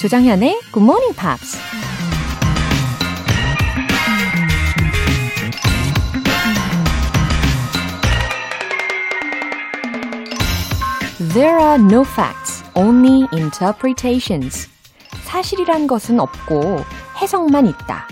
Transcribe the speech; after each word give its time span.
조장현의 0.00 0.60
Good 0.72 0.84
Morning 0.84 1.16
Pops. 1.16 1.58
There 11.32 11.58
are 11.58 11.82
no 11.82 12.02
facts, 12.02 12.62
only 12.74 13.26
interpretations. 13.32 14.68
사실이란 15.24 15.86
것은 15.86 16.20
없고 16.20 16.84
해석만 17.22 17.66
있다. 17.66 18.06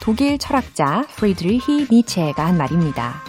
독일 0.00 0.38
철학자 0.38 1.02
프리드리히 1.16 1.88
니체가 1.90 2.46
한 2.46 2.56
말입니다. 2.56 3.20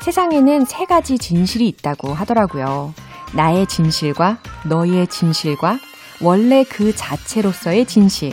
세상에는 0.00 0.64
세 0.66 0.84
가지 0.84 1.18
진실이 1.18 1.66
있다고 1.66 2.14
하더라고요. 2.14 2.94
나의 3.34 3.66
진실과 3.66 4.38
너의 4.64 5.08
진실과 5.08 5.80
원래 6.22 6.64
그 6.64 6.94
자체로서의 6.94 7.84
진실. 7.86 8.32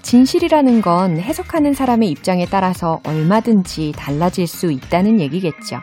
진실이라는 0.00 0.80
건 0.80 1.18
해석하는 1.18 1.74
사람의 1.74 2.10
입장에 2.10 2.46
따라서 2.46 3.00
얼마든지 3.04 3.92
달라질 3.96 4.46
수 4.46 4.72
있다는 4.72 5.20
얘기겠죠. 5.20 5.80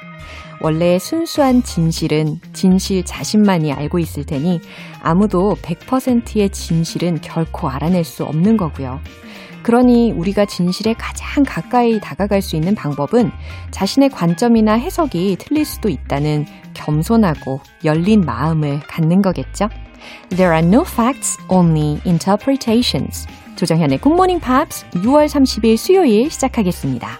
원래 0.61 0.99
순수한 0.99 1.63
진실은 1.63 2.39
진실 2.51 3.05
자신만이 3.05 3.71
알고 3.71 3.99
있을 3.99 4.25
테니 4.25 4.59
아무도 5.01 5.55
100%의 5.61 6.49
진실은 6.49 7.21
결코 7.21 7.69
알아낼 7.69 8.03
수 8.03 8.25
없는 8.25 8.57
거고요. 8.57 8.99
그러니 9.63 10.11
우리가 10.11 10.45
진실에 10.45 10.93
가장 10.93 11.43
가까이 11.43 11.99
다가갈 11.99 12.41
수 12.41 12.55
있는 12.55 12.75
방법은 12.75 13.31
자신의 13.71 14.09
관점이나 14.09 14.73
해석이 14.73 15.37
틀릴 15.39 15.63
수도 15.63 15.89
있다는 15.89 16.45
겸손하고 16.73 17.61
열린 17.85 18.21
마음을 18.21 18.79
갖는 18.79 19.21
거겠죠? 19.21 19.69
There 20.29 20.53
are 20.53 20.65
no 20.65 20.81
facts, 20.81 21.37
only 21.49 22.01
interpretations. 22.05 23.27
조정현의 23.55 23.99
굿모닝 23.99 24.39
팝스 24.39 24.85
6월 24.91 25.27
30일 25.27 25.77
수요일 25.77 26.29
시작하겠습니다. 26.31 27.19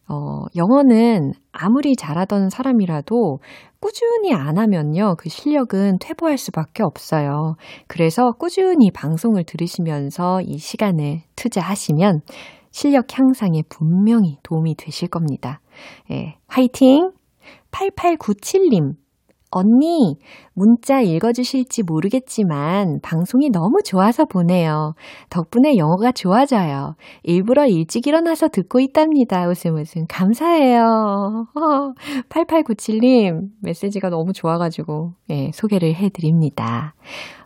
어, 0.08 0.46
영어는 0.56 1.31
아무리 1.52 1.96
잘하던 1.96 2.50
사람이라도 2.50 3.40
꾸준히 3.80 4.34
안 4.34 4.58
하면요, 4.58 5.16
그 5.18 5.30
실력은 5.30 5.97
퇴보할 6.00 6.38
수밖에 6.38 6.84
없어요. 6.84 7.56
그래서 7.88 8.31
꾸준히 8.38 8.91
방송을 8.91 9.44
들으시면서 9.46 10.41
이 10.41 10.58
시간을 10.58 11.22
투자하시면 11.35 12.22
실력 12.72 13.18
향상에 13.18 13.62
분명히 13.69 14.38
도움이 14.44 14.75
되실 14.75 15.08
겁니다. 15.08 15.59
예, 16.12 16.35
화이팅! 16.47 17.12
8897님, 17.75 18.94
언니, 19.52 20.18
문자 20.53 21.02
읽어주실지 21.02 21.84
모르겠지만 21.84 23.00
방송이 23.02 23.50
너무 23.50 23.80
좋아서 23.84 24.25
보내요. 24.25 24.94
덕분에 25.30 25.78
영어가 25.78 26.12
좋아져요. 26.12 26.96
일부러 27.24 27.66
일찍 27.66 28.08
일어나서 28.08 28.47
듣고 28.50 28.80
있답니다. 28.80 29.47
웃음 29.47 29.75
웃음. 29.75 30.06
감사해요. 30.09 30.84
어, 31.56 31.94
8897님, 32.30 33.50
메시지가 33.62 34.09
너무 34.09 34.34
좋아가지고, 34.34 35.14
예, 35.30 35.52
소개를 35.53 35.96
해드립니다. 35.96 36.96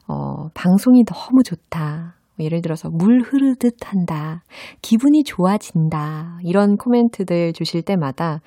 어, 0.08 0.50
방송이 0.54 1.04
너무 1.06 1.44
좋다. 1.44 2.16
예를 2.40 2.62
들어서 2.62 2.90
물 2.90 3.22
흐르듯 3.22 3.76
한다. 3.86 4.44
기분이 4.82 5.24
좋아진다. 5.26 6.40
이런 6.44 6.78
코멘트들 6.78 7.54
주실 7.54 7.82
때마다 7.82 8.40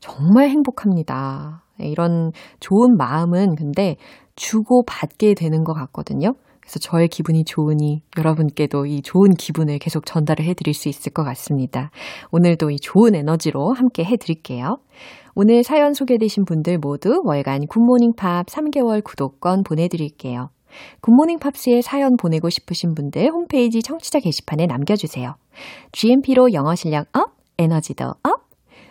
정말 0.00 0.48
행복합니다. 0.50 1.62
이런 1.78 2.32
좋은 2.60 2.96
마음은 2.96 3.56
근데 3.56 3.96
주고 4.34 4.84
받게 4.86 5.34
되는 5.34 5.64
것 5.64 5.72
같거든요. 5.72 6.34
그래서 6.60 6.80
저의 6.80 7.06
기분이 7.06 7.44
좋으니 7.44 8.02
여러분께도 8.18 8.86
이 8.86 9.00
좋은 9.00 9.34
기분을 9.38 9.78
계속 9.78 10.04
전달을 10.04 10.44
해드릴 10.44 10.74
수 10.74 10.88
있을 10.88 11.12
것 11.12 11.22
같습니다. 11.22 11.90
오늘도 12.32 12.70
이 12.70 12.76
좋은 12.76 13.14
에너지로 13.14 13.72
함께 13.72 14.04
해드릴게요. 14.04 14.78
오늘 15.36 15.62
사연 15.62 15.94
소개되신 15.94 16.44
분들 16.44 16.78
모두 16.78 17.20
월간 17.24 17.66
굿모닝 17.68 18.14
팝 18.16 18.46
3개월 18.46 19.04
구독권 19.04 19.62
보내드릴게요. 19.62 20.48
Good 21.02 21.15
Morning 21.15 21.38
Pops에 21.38 21.82
사연 21.82 22.16
보내고 22.16 22.50
싶으신 22.50 22.94
분들 22.94 23.30
홈페이지 23.30 23.80
청취자 23.80 24.18
게시판에 24.18 24.66
남겨주세요. 24.66 25.36
GMP로 25.92 26.52
영어 26.52 26.74
실력 26.74 27.06
up, 27.16 27.30
에너지도 27.58 28.06
up, 28.24 28.45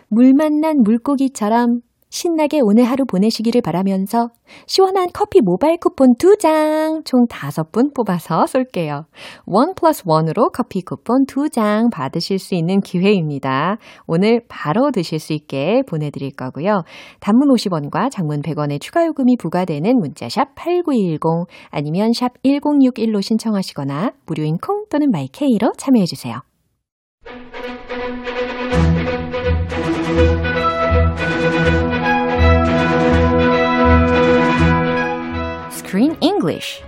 물 0.08 0.34
만난 0.34 0.82
물고기처럼 0.82 1.80
신나게 2.08 2.60
오늘 2.62 2.84
하루 2.84 3.04
보내시기를 3.04 3.60
바라면서 3.60 4.28
시원한 4.66 5.08
커피 5.12 5.40
모바일 5.40 5.76
쿠폰 5.78 6.14
2장, 6.14 7.04
총 7.04 7.26
5분 7.26 7.94
뽑아서 7.94 8.46
쏠게요. 8.46 9.06
one 9.44 9.74
plus 9.74 10.02
one으로 10.06 10.50
커피 10.50 10.82
쿠폰 10.82 11.26
2장 11.26 11.90
받으실 11.90 12.38
수 12.38 12.54
있는 12.54 12.80
기회입니다. 12.80 13.78
오늘 14.06 14.40
바로 14.48 14.92
드실 14.92 15.18
수 15.18 15.32
있게 15.32 15.82
보내드릴 15.86 16.30
거고요. 16.36 16.84
단문 17.20 17.48
50원과 17.48 18.10
장문 18.10 18.40
100원의 18.40 18.80
추가 18.80 19.04
요금이 19.04 19.36
부과되는 19.36 19.98
문자샵 19.98 20.54
8910 20.54 21.48
아니면 21.70 22.12
샵 22.12 22.40
1061로 22.44 23.20
신청하시거나 23.20 24.12
무료인 24.26 24.58
콩 24.58 24.86
또는 24.88 25.10
마이케이로 25.10 25.72
참여해주세요. 25.76 26.40
Screen 35.95 36.17
English. 36.21 36.81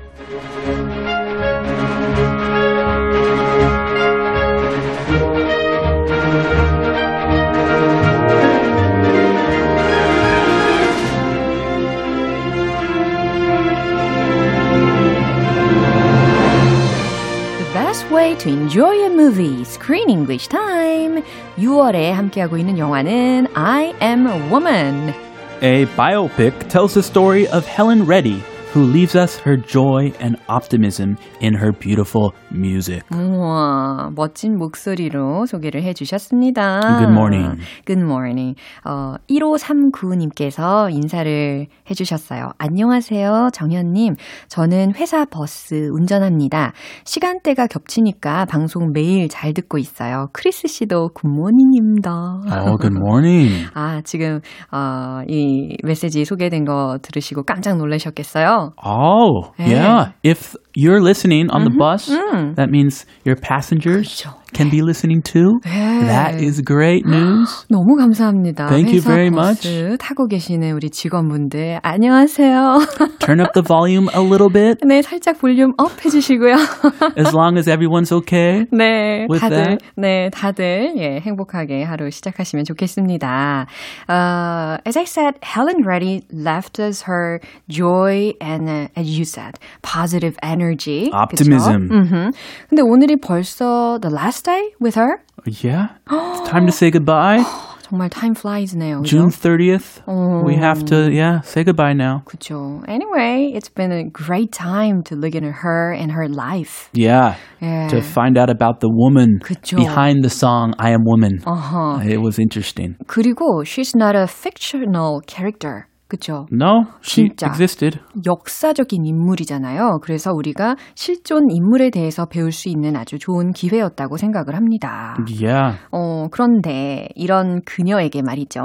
The 17.57 17.65
best 17.73 18.09
way 18.11 18.35
to 18.35 18.49
enjoy 18.49 19.05
a 19.05 19.09
movie, 19.09 19.63
Screen 19.63 20.09
English 20.09 20.47
Time. 20.49 21.23
6월에 21.57 22.11
함께하고 22.11 22.57
있는 22.57 22.77
영화는 22.77 23.47
I 23.55 23.93
Am 24.01 24.27
a 24.27 24.37
Woman. 24.49 25.13
A 25.61 25.85
biopic 25.95 26.67
tells 26.69 26.93
the 26.93 27.01
story 27.03 27.47
of 27.47 27.65
Helen 27.65 28.05
Reddy, 28.05 28.43
who 28.72 28.84
leaves 28.84 29.14
us 29.14 29.38
her 29.38 29.56
joy 29.56 30.12
and 30.20 30.36
optimism 30.48 31.16
in 31.40 31.54
her 31.54 31.72
beautiful 31.72 32.34
music. 32.52 33.02
우와, 33.12 34.10
멋진 34.14 34.56
목소리로 34.56 35.46
소개를 35.46 35.82
해주셨습니다. 35.82 36.80
Good 36.98 37.12
morning. 37.12 37.60
Good 37.86 38.02
morning. 38.02 38.54
어, 38.84 39.14
1539님께서 39.30 40.92
인사를 40.92 41.66
해주셨어요. 41.90 42.50
안녕하세요, 42.58 43.50
정현님. 43.52 44.14
저는 44.48 44.94
회사 44.96 45.24
버스 45.24 45.88
운전합니다. 45.92 46.72
시간대가 47.04 47.66
겹치니까 47.66 48.44
방송 48.46 48.92
매일 48.92 49.28
잘 49.28 49.52
듣고 49.54 49.78
있어요. 49.78 50.28
크리스 50.32 50.68
씨도 50.68 51.10
굿모닝입니다. 51.14 52.10
Oh, 52.50 52.76
good 52.78 52.96
morning. 52.96 53.66
아, 53.74 54.00
지금, 54.04 54.40
어, 54.72 55.22
이 55.28 55.76
메시지 55.84 56.24
소개된 56.24 56.64
거 56.64 56.98
들으시고 57.02 57.42
깜짝 57.44 57.76
놀라셨겠어요? 57.78 58.72
Oh, 58.84 59.52
Yeah. 59.58 59.74
yeah. 59.78 60.12
If 60.24 60.56
you're 60.76 61.00
listening 61.02 61.48
on 61.52 61.64
the 61.64 61.76
bus, 61.76 62.08
that 62.55 62.69
means 62.69 63.05
your 63.25 63.35
passengers 63.35 64.21
그렇죠. 64.23 64.35
can 64.53 64.69
be 64.69 64.81
listening 64.81 65.21
to. 65.23 65.59
네. 65.65 66.05
That 66.07 66.35
is 66.43 66.61
great 66.63 67.05
news. 67.07 67.65
너무 67.69 67.95
감사합니다. 67.97 68.67
Thank 68.67 68.89
you 68.93 69.01
회사 69.01 69.09
very 69.09 69.29
버스 69.31 69.67
much. 69.67 69.97
타고 69.99 70.27
계시는 70.27 70.71
우리 70.73 70.89
직원분들 70.89 71.79
안녕하세요. 71.81 72.79
Turn 73.19 73.39
up 73.41 73.53
the 73.53 73.63
volume 73.65 74.09
a 74.15 74.21
little 74.21 74.49
bit 74.51 74.79
네, 74.85 75.01
살짝 75.01 75.39
볼륨 75.39 75.73
업 75.77 75.91
해주시고요. 76.05 76.55
as 77.17 77.33
long 77.33 77.57
as 77.57 77.67
everyone's 77.67 78.11
okay. 78.11 78.65
네, 78.71 79.25
With 79.29 79.41
다들 79.41 79.55
that? 79.63 79.77
네, 79.95 80.29
다들 80.29 80.93
예, 80.97 81.19
행복하게 81.19 81.83
하루 81.83 82.09
시작하시면 82.11 82.65
좋겠습니다. 82.65 83.65
Uh, 84.09 84.77
as 84.85 84.97
I 84.97 85.05
said, 85.05 85.35
Helen 85.43 85.83
Reddy 85.85 86.23
left 86.31 86.79
us 86.79 87.03
her 87.07 87.39
joy 87.69 88.33
and, 88.41 88.69
uh, 88.69 88.87
as 88.95 89.07
you 89.09 89.25
said, 89.25 89.57
positive 89.81 90.37
energy. 90.43 91.09
Optimism. 91.13 91.89
그쵸? 91.89 91.95
음흠. 91.95 92.31
근데 92.69 92.81
오늘이 92.83 93.15
벌써 93.17 93.99
the 94.01 94.13
last 94.13 94.36
day 94.43 94.73
with 94.79 94.95
her? 94.95 95.23
Yeah. 95.45 95.89
It's 96.09 96.49
time 96.49 96.65
to 96.65 96.71
say 96.71 96.91
goodbye. 96.91 97.43
정말 97.83 98.09
time 98.09 98.33
flies네요. 98.33 99.01
그죠? 99.01 99.03
June 99.03 99.29
30th. 99.29 100.01
We 100.45 100.55
have 100.55 100.83
to, 100.85 101.11
yeah, 101.11 101.41
say 101.41 101.63
goodbye 101.63 101.93
now. 101.93 102.23
그죠. 102.25 102.81
Anyway, 102.87 103.51
it's 103.53 103.69
been 103.69 103.91
a 103.91 104.03
great 104.09 104.51
time 104.51 105.03
to 105.03 105.15
look 105.15 105.35
into 105.35 105.51
her 105.51 105.91
and 105.91 106.11
her 106.11 106.27
life. 106.27 106.89
Yeah. 106.93 107.35
예. 107.61 107.89
To 107.89 108.01
find 108.01 108.37
out 108.37 108.49
about 108.49 108.79
the 108.79 108.89
woman 108.89 109.39
그쵸. 109.43 109.77
behind 109.77 110.23
the 110.23 110.29
song 110.29 110.73
I 110.79 110.91
Am 110.91 111.03
Woman. 111.05 111.39
어허. 111.45 112.09
It 112.09 112.21
was 112.21 112.39
interesting. 112.39 112.95
그리고 113.07 113.63
she's 113.65 113.93
not 113.95 114.15
a 114.15 114.27
fictional 114.27 115.21
character. 115.27 115.87
그죠? 116.08 116.46
No, 116.50 116.86
she 117.02 117.28
진짜. 117.28 117.46
existed. 117.48 118.00
역사적인 118.26 119.04
인물이잖아요. 119.04 119.98
그래서 120.02 120.32
우리가 120.32 120.76
실존 120.94 121.50
인물에 121.50 121.90
대해서 121.90 122.24
배울 122.24 122.50
수 122.50 122.70
있는 122.70 122.96
아주 122.96 123.18
좋은 123.18 123.52
기회였다고 123.52 124.16
생각을 124.16 124.54
합니다. 124.54 125.16
Yeah. 125.28 125.78
어, 125.92 126.28
그런데 126.30 127.08
이런 127.14 127.60
그녀에게 127.66 128.22
말이죠. 128.22 128.60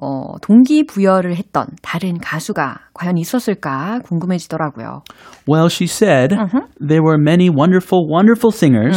어, 0.00 0.38
동기 0.40 0.84
부여를 0.86 1.36
했던 1.36 1.66
다른 1.82 2.16
가수가 2.18 2.78
과연 2.94 3.18
있었을까 3.18 4.00
궁금해지더라고요. 4.04 5.02
Well, 5.46 5.68
she 5.68 5.86
said 5.86 6.34
there 6.80 7.02
were 7.02 7.18
many 7.18 7.50
wonderful, 7.50 8.08
wonderful 8.10 8.52
singers. 8.52 8.96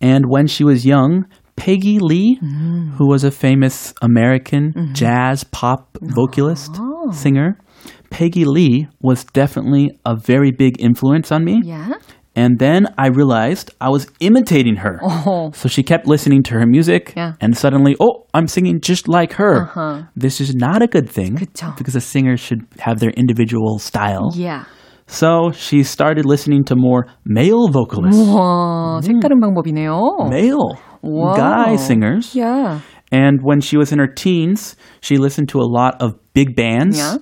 And 0.00 0.26
when 0.28 0.46
she 0.46 0.64
was 0.64 0.86
young, 0.88 1.24
Peggy 1.56 1.98
Lee, 2.00 2.38
who 2.98 3.06
was 3.08 3.22
a 3.24 3.30
famous 3.30 3.94
American 4.02 4.90
jazz 4.92 5.44
pop 5.44 5.96
vocalist, 6.02 6.76
singer, 7.11 7.57
Peggy 8.09 8.45
Lee 8.45 8.87
was 9.01 9.23
definitely 9.25 9.91
a 10.05 10.15
very 10.15 10.51
big 10.51 10.81
influence 10.81 11.31
on 11.31 11.43
me. 11.43 11.61
Yeah. 11.63 11.93
And 12.35 12.57
then 12.59 12.85
I 12.97 13.07
realized 13.07 13.71
I 13.81 13.89
was 13.89 14.07
imitating 14.19 14.77
her. 14.77 14.99
어, 15.03 15.53
So 15.55 15.67
she 15.67 15.83
kept 15.83 16.07
listening 16.07 16.43
to 16.43 16.53
her 16.59 16.65
music, 16.65 17.13
Yeah. 17.17 17.33
and 17.41 17.57
suddenly, 17.57 17.95
oh, 17.99 18.25
I'm 18.33 18.47
singing 18.47 18.79
just 18.81 19.07
like 19.09 19.33
her. 19.33 19.67
This 20.15 20.39
is 20.39 20.55
not 20.55 20.81
a 20.81 20.87
good 20.87 21.09
thing 21.09 21.35
그쵸. 21.37 21.75
because 21.77 21.95
a 21.95 22.01
singer 22.01 22.37
should 22.37 22.65
have 22.79 22.99
their 22.99 23.11
individual 23.11 23.79
style. 23.79 24.31
yeah. 24.35 24.63
So 25.11 25.51
she 25.51 25.81
started 25.83 26.23
listening 26.25 26.63
to 26.65 26.75
more 26.75 27.07
male 27.25 27.67
vocalists, 27.67 28.21
와, 28.29 29.01
색다른 29.01 29.39
방법이네요. 29.41 30.29
male 30.29 30.77
Wow. 31.01 31.33
guy 31.35 31.75
singers. 31.77 32.35
Yeah. 32.35 32.79
And 33.11 33.39
when 33.41 33.59
she 33.61 33.77
was 33.77 33.91
in 33.91 33.99
her 33.99 34.07
teens, 34.07 34.75
she 35.01 35.17
listened 35.17 35.49
to 35.49 35.59
a 35.59 35.65
lot 35.67 36.01
of 36.01 36.13
big 36.33 36.55
bands. 36.55 36.97
Yeah. 36.97 37.17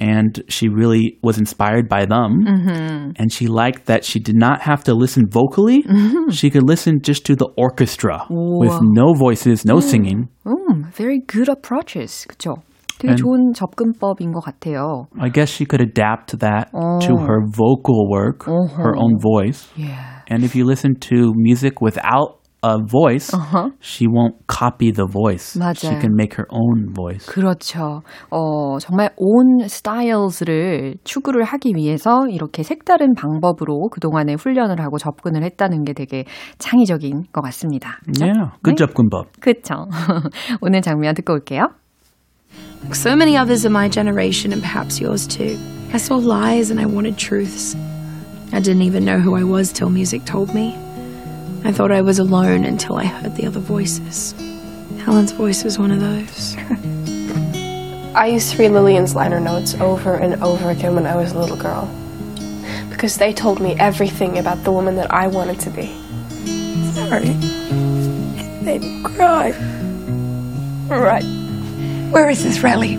And 0.00 0.42
she 0.48 0.68
really 0.68 1.18
was 1.22 1.38
inspired 1.38 1.88
by 1.88 2.04
them. 2.04 2.44
Mm-hmm. 2.44 3.10
And 3.16 3.32
she 3.32 3.46
liked 3.46 3.86
that 3.86 4.04
she 4.04 4.18
did 4.18 4.34
not 4.36 4.60
have 4.62 4.82
to 4.84 4.92
listen 4.94 5.28
vocally. 5.30 5.84
She 6.30 6.50
could 6.50 6.64
listen 6.64 6.98
just 7.00 7.24
to 7.26 7.36
the 7.36 7.46
orchestra 7.56 8.26
with 8.28 8.70
Wow. 8.72 8.80
no 8.82 9.14
voices, 9.14 9.64
no 9.64 9.78
singing. 9.80 10.28
음, 10.44 10.90
very 10.92 11.20
good 11.26 11.48
approaches. 11.48 12.26
그쵸? 12.28 12.56
되게 12.98 13.10
And- 13.12 13.18
좋은 13.22 13.52
접근법인 13.54 14.32
것 14.32 14.44
같아요. 14.44 15.06
I 15.18 15.28
guess 15.30 15.48
she 15.50 15.64
could 15.64 15.80
adapt 15.80 16.38
that 16.40 16.70
to 17.06 17.12
Oh. 17.14 17.24
her 17.26 17.40
vocal 17.46 18.08
work, 18.10 18.44
her 18.46 18.94
own 18.96 19.18
voice. 19.18 19.66
Yeah. 19.76 20.22
And 20.28 20.42
if 20.44 20.54
you 20.56 20.64
listen 20.64 20.94
to 21.10 21.32
music 21.36 21.80
without 21.80 22.37
a 22.61 22.77
voice, 22.77 23.31
she 23.79 24.05
won't 24.05 24.35
copy 24.47 24.91
the 24.91 25.05
voice. 25.05 25.53
She 25.53 25.59
맞아요. 25.59 26.01
can 26.01 26.13
make 26.13 26.33
her 26.35 26.45
own 26.51 26.93
voice. 26.93 27.25
그렇죠. 27.25 28.01
어, 28.29 28.77
정말 28.79 29.11
온 29.15 29.65
스타일즈를 29.67 30.95
추구를 31.03 31.43
하기 31.45 31.73
위해서 31.75 32.27
이렇게 32.29 32.63
색다른 32.63 33.13
방법으로 33.13 33.89
그동안에 33.89 34.33
훈련을 34.33 34.81
하고 34.81 34.97
접근을 34.97 35.43
했다는 35.43 35.83
게 35.85 35.93
되게 35.93 36.25
창의적인 36.57 37.27
것 37.31 37.41
같습니다. 37.41 37.99
그죠? 38.05 38.25
Yeah, 38.25 38.51
good 38.63 38.77
job, 38.77 38.93
Gumbab. 38.93 39.27
그쵸. 39.39 39.87
오늘 40.61 40.81
장면 40.81 41.15
듣고 41.15 41.33
올게요. 41.33 41.69
So 42.91 43.15
many 43.15 43.37
others 43.37 43.65
of 43.65 43.71
my 43.71 43.89
generation, 43.89 44.51
and 44.51 44.61
perhaps 44.61 44.99
yours 45.01 45.27
too. 45.27 45.57
I 45.93 45.97
saw 45.97 46.17
lies 46.17 46.71
and 46.71 46.79
I 46.79 46.85
wanted 46.85 47.17
truths. 47.17 47.75
I 48.51 48.59
didn't 48.59 48.81
even 48.83 49.05
know 49.05 49.19
who 49.19 49.35
I 49.35 49.43
was 49.43 49.71
till 49.71 49.89
music 49.89 50.25
told 50.25 50.53
me. 50.55 50.75
I 51.64 51.72
thought 51.72 51.90
I 51.90 52.02
was 52.02 52.18
alone 52.18 52.64
until 52.64 52.96
I 52.96 53.06
heard 53.06 53.36
the 53.36 53.46
other 53.46 53.60
voices. 53.60 54.34
Helen's 55.04 55.32
voice 55.32 55.64
was 55.64 55.78
one 55.78 55.90
of 55.90 56.00
those. 56.00 56.56
I 58.14 58.26
used 58.28 58.52
to 58.52 58.58
read 58.58 58.72
Lillian's 58.72 59.14
liner 59.14 59.40
notes 59.40 59.74
over 59.80 60.14
and 60.14 60.42
over 60.42 60.70
again 60.70 60.94
when 60.94 61.06
I 61.06 61.16
was 61.16 61.32
a 61.32 61.38
little 61.38 61.56
girl. 61.56 61.88
Because 62.90 63.16
they 63.16 63.32
told 63.32 63.60
me 63.60 63.74
everything 63.78 64.38
about 64.38 64.62
the 64.64 64.72
woman 64.72 64.96
that 64.96 65.12
I 65.12 65.26
wanted 65.26 65.58
to 65.60 65.70
be. 65.70 65.92
Sorry. 66.92 67.34
It 68.38 68.62
made 68.62 68.82
me 68.82 69.02
cry. 69.02 69.52
Right. 70.88 71.24
Where 72.12 72.30
is 72.30 72.44
this 72.44 72.62
rally? 72.62 72.98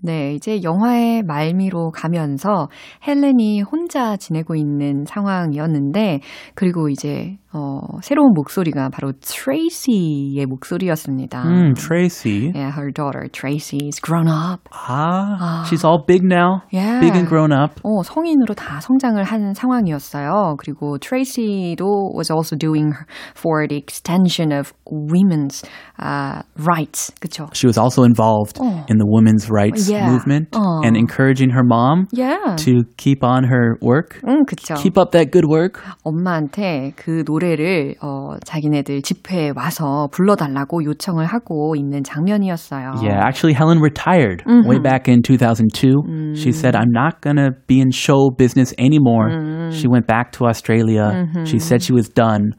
네, 0.00 0.34
이제 0.34 0.62
영화의 0.62 1.24
말미로 1.24 1.90
가면서 1.90 2.68
헬렌이 3.06 3.62
혼자 3.62 4.16
지내고 4.16 4.54
있는 4.54 5.04
상황이었는데, 5.06 6.20
그리고 6.54 6.88
이제, 6.88 7.38
어, 7.52 7.80
새로운 8.02 8.32
목소리가 8.34 8.88
바로 8.90 9.12
트레이시의 9.20 10.46
목소리였습니다. 10.46 11.42
Mm, 11.44 11.74
Tracy. 11.74 12.52
Yeah, 12.54 12.70
her 12.74 12.90
daughter 12.90 13.28
Tracy 13.32 13.86
is 13.88 14.00
grown 14.00 14.28
up. 14.28 14.68
Ah, 14.72 15.64
she's 15.68 15.84
all 15.84 16.04
big 16.06 16.22
now. 16.24 16.62
Yeah. 16.70 17.00
Big 17.00 17.14
and 17.16 17.26
grown 17.28 17.52
up. 17.52 17.80
어, 17.82 18.02
성인으로 18.02 18.54
다 18.54 18.80
성장을 18.80 19.22
한 19.22 19.54
상황이었어요. 19.54 20.56
그리고 20.58 20.98
트레이시도 20.98 22.14
was 22.14 22.30
also 22.30 22.56
doing 22.56 22.92
for 23.34 23.66
the 23.66 23.76
extension 23.76 24.52
of 24.52 24.72
women's 24.90 25.62
uh, 25.98 26.42
rights. 26.56 27.10
그쵸? 27.20 27.48
She 27.54 27.66
was 27.66 27.78
also 27.78 28.04
involved 28.04 28.58
in 28.88 28.98
the 28.98 29.06
women's 29.06 29.48
rights 29.50 29.88
Yeah. 29.90 30.10
movement 30.10 30.48
Oh. 30.54 30.82
and 30.84 30.96
encouraging 30.96 31.50
her 31.50 31.64
mom 31.64 32.08
Yeah. 32.12 32.56
to 32.64 32.84
keep 32.96 33.24
on 33.24 33.44
her 33.44 33.76
work. 33.80 34.20
응, 34.26 34.44
그쵸. 34.46 34.76
Keep 34.76 34.98
up 34.98 35.12
that 35.12 35.30
good 35.32 35.46
work. 35.48 35.80
엄마한테 36.04 36.92
그 36.96 37.24
노래 37.24 37.41
를 37.42 37.94
어, 38.02 38.36
자기네들 38.44 39.02
집회에 39.02 39.52
와서 39.54 40.08
불러달라고 40.12 40.84
요청을 40.84 41.26
하고 41.26 41.74
있는 41.76 42.02
장면이었어요. 42.02 42.92
Yeah, 43.02 43.20
actually, 43.20 43.54
Helen 43.54 43.80
retired 43.80 44.42
way 44.46 44.78
back 44.78 45.08
in 45.08 45.22
2002. 45.22 46.34
She 46.34 46.52
said, 46.52 46.74
I'm 46.76 46.90
not 46.90 47.20
going 47.20 47.36
to 47.36 47.52
be 47.66 47.80
in 47.80 47.90
show 47.90 48.30
business 48.30 48.74
anymore. 48.78 49.70
She 49.72 49.88
went 49.88 50.06
back 50.06 50.32
to 50.32 50.46
Australia. 50.46 51.26
She 51.44 51.58
said 51.58 51.82
she 51.82 51.92
was 51.92 52.08
done. 52.08 52.52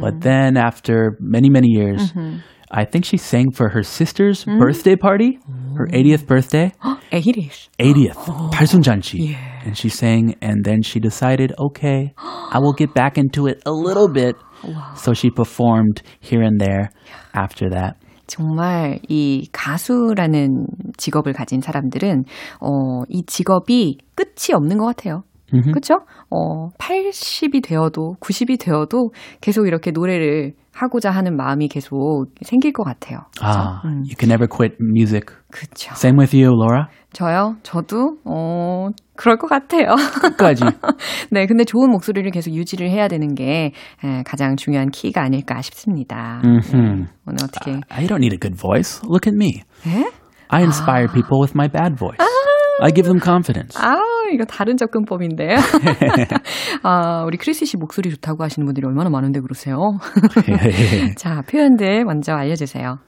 But 0.00 0.20
then, 0.20 0.56
after 0.56 1.16
many, 1.20 1.50
many 1.50 1.68
years, 1.68 2.12
I 2.70 2.84
think 2.84 3.04
she 3.04 3.16
sang 3.16 3.52
for 3.52 3.68
her 3.68 3.82
sister's 3.84 4.44
birthday 4.44 4.96
party, 4.96 5.38
her 5.76 5.86
80th 5.86 6.26
birthday. 6.26 6.72
에이리스. 7.12 7.68
80th, 7.78 8.50
발순잔치. 8.50 9.36
And 9.64 9.76
she 9.76 9.88
sang, 9.88 10.34
and 10.42 10.64
then 10.64 10.82
she 10.82 10.98
decided, 10.98 11.52
okay, 11.56 12.14
I 12.18 12.58
will 12.58 12.72
get 12.72 12.92
back 12.92 13.16
into 13.16 13.46
it 13.46 13.62
a 13.64 13.70
little 13.70 14.08
bit. 14.08 14.34
So 14.96 15.14
she 15.14 15.30
performed 15.30 16.02
here 16.20 16.42
and 16.42 16.58
there 16.60 16.90
after 17.32 17.70
that. 17.70 17.96
정말 18.26 18.98
이 19.08 19.46
가수라는 19.52 20.66
직업을 20.96 21.34
가진 21.34 21.60
사람들은 21.60 22.24
어, 22.60 23.02
이 23.08 23.22
직업이 23.26 23.98
끝이 24.16 24.54
없는 24.54 24.78
것 24.78 24.86
같아요. 24.86 25.22
그렇죠? 25.51 26.01
어, 26.29 26.69
80이 26.77 27.63
되어도 27.63 28.15
90이 28.21 28.59
되어도 28.59 29.11
계속 29.41 29.67
이렇게 29.67 29.91
노래를 29.91 30.53
하고자 30.73 31.11
하는 31.11 31.35
마음이 31.35 31.67
계속 31.67 32.27
생길 32.41 32.71
것 32.71 32.83
같아요. 32.83 33.19
Ah, 33.41 33.81
you 33.83 34.15
can 34.17 34.29
never 34.31 34.47
quit 34.47 34.77
music. 34.79 35.25
그렇죠. 35.51 35.91
Same 35.93 36.17
with 36.17 36.33
you, 36.35 36.53
Laura. 36.55 36.85
저요? 37.11 37.55
저도 37.63 38.17
어, 38.23 38.87
그럴 39.17 39.37
것 39.37 39.47
같아요. 39.47 39.95
끝까지. 40.21 40.63
네, 41.31 41.47
근데 41.47 41.65
좋은 41.65 41.89
목소리를 41.89 42.29
계속 42.31 42.53
유지를 42.53 42.89
해야 42.89 43.07
되는 43.09 43.33
게 43.35 43.73
에, 44.03 44.23
가장 44.23 44.55
중요한 44.55 44.89
키가 44.89 45.21
아닐까 45.21 45.61
싶습니다. 45.61 46.41
Mhm. 46.45 47.07
오늘 47.27 47.43
어떻게 47.43 47.71
I 47.89 48.05
don't 48.07 48.19
need 48.23 48.33
a 48.33 48.39
good 48.39 48.55
voice. 48.55 49.01
Look 49.03 49.27
at 49.29 49.35
me. 49.35 49.63
에? 49.85 50.09
I 50.49 50.61
inspire 50.61 51.07
people 51.07 51.41
with 51.41 51.53
my 51.55 51.67
bad 51.67 51.95
voice. 51.97 52.17
I 52.81 52.91
give 52.91 53.07
them 53.07 53.19
confidence. 53.21 53.77
아우, 53.81 53.99
이거 54.33 54.45
다른 54.45 54.77
접근법인데요. 54.77 55.57
아, 56.83 57.23
우리 57.25 57.37
크리스 57.37 57.65
씨 57.65 57.77
목소리 57.77 58.09
좋다고 58.09 58.43
하시는 58.43 58.65
분들이 58.65 58.85
얼마나 58.85 59.09
많은데 59.09 59.39
그러세요? 59.41 59.77
자, 61.17 61.41
표현들 61.49 62.05
먼저 62.05 62.33
알려주세요. 62.33 62.99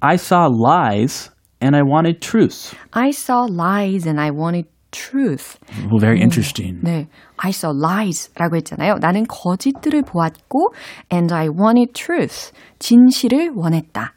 I 0.00 0.14
saw 0.14 0.48
lies 0.50 1.30
and 1.62 1.76
I 1.76 1.82
wanted 1.82 2.20
truth. 2.20 2.76
I 2.92 3.08
saw 3.10 3.46
lies 3.48 4.06
and 4.06 4.20
I 4.20 4.30
wanted 4.30 4.68
truth. 4.90 5.58
Well, 5.90 5.98
very 6.00 6.20
interesting. 6.20 6.80
네. 6.82 7.08
I 7.38 7.50
saw 7.50 7.72
lies라고 7.72 8.56
했잖아요. 8.56 8.96
나는 9.00 9.24
거짓들을 9.26 10.02
보았고 10.02 10.74
and 11.12 11.34
I 11.34 11.48
wanted 11.48 11.92
truth. 11.94 12.52
진실을 12.78 13.52
원했다. 13.54 14.12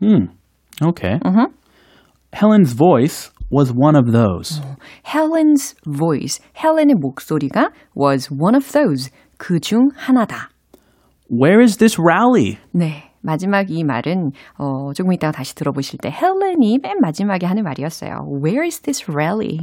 Hmm. 0.00 0.32
Okay. 0.82 1.20
Uh-huh. 1.24 1.48
Helen's 2.32 2.72
voice 2.72 3.30
was 3.51 3.71
one 3.73 3.95
of 3.95 4.11
those. 4.11 4.61
Helen's 5.03 5.75
voice. 5.85 6.39
헬렌의 6.57 6.95
목소리가 6.95 7.71
was 7.95 8.29
one 8.31 8.55
of 8.55 8.71
those. 8.71 9.09
그 9.37 9.59
중 9.59 9.89
하나다. 9.95 10.49
Where 11.29 11.61
is 11.61 11.77
this 11.77 11.97
rally? 11.99 12.57
네. 12.73 13.03
마지막 13.21 13.69
이 13.69 13.83
말은 13.83 14.31
어, 14.57 14.93
조금 14.93 15.11
이따가 15.11 15.33
다시 15.33 15.53
들어보실 15.55 15.99
때 16.01 16.09
헬렌이 16.09 16.79
맨 16.81 17.01
마지막에 17.01 17.45
하는 17.45 17.63
말이었어요. 17.63 18.23
Where 18.41 18.63
is 18.63 18.79
this 18.81 19.03
rally? 19.11 19.57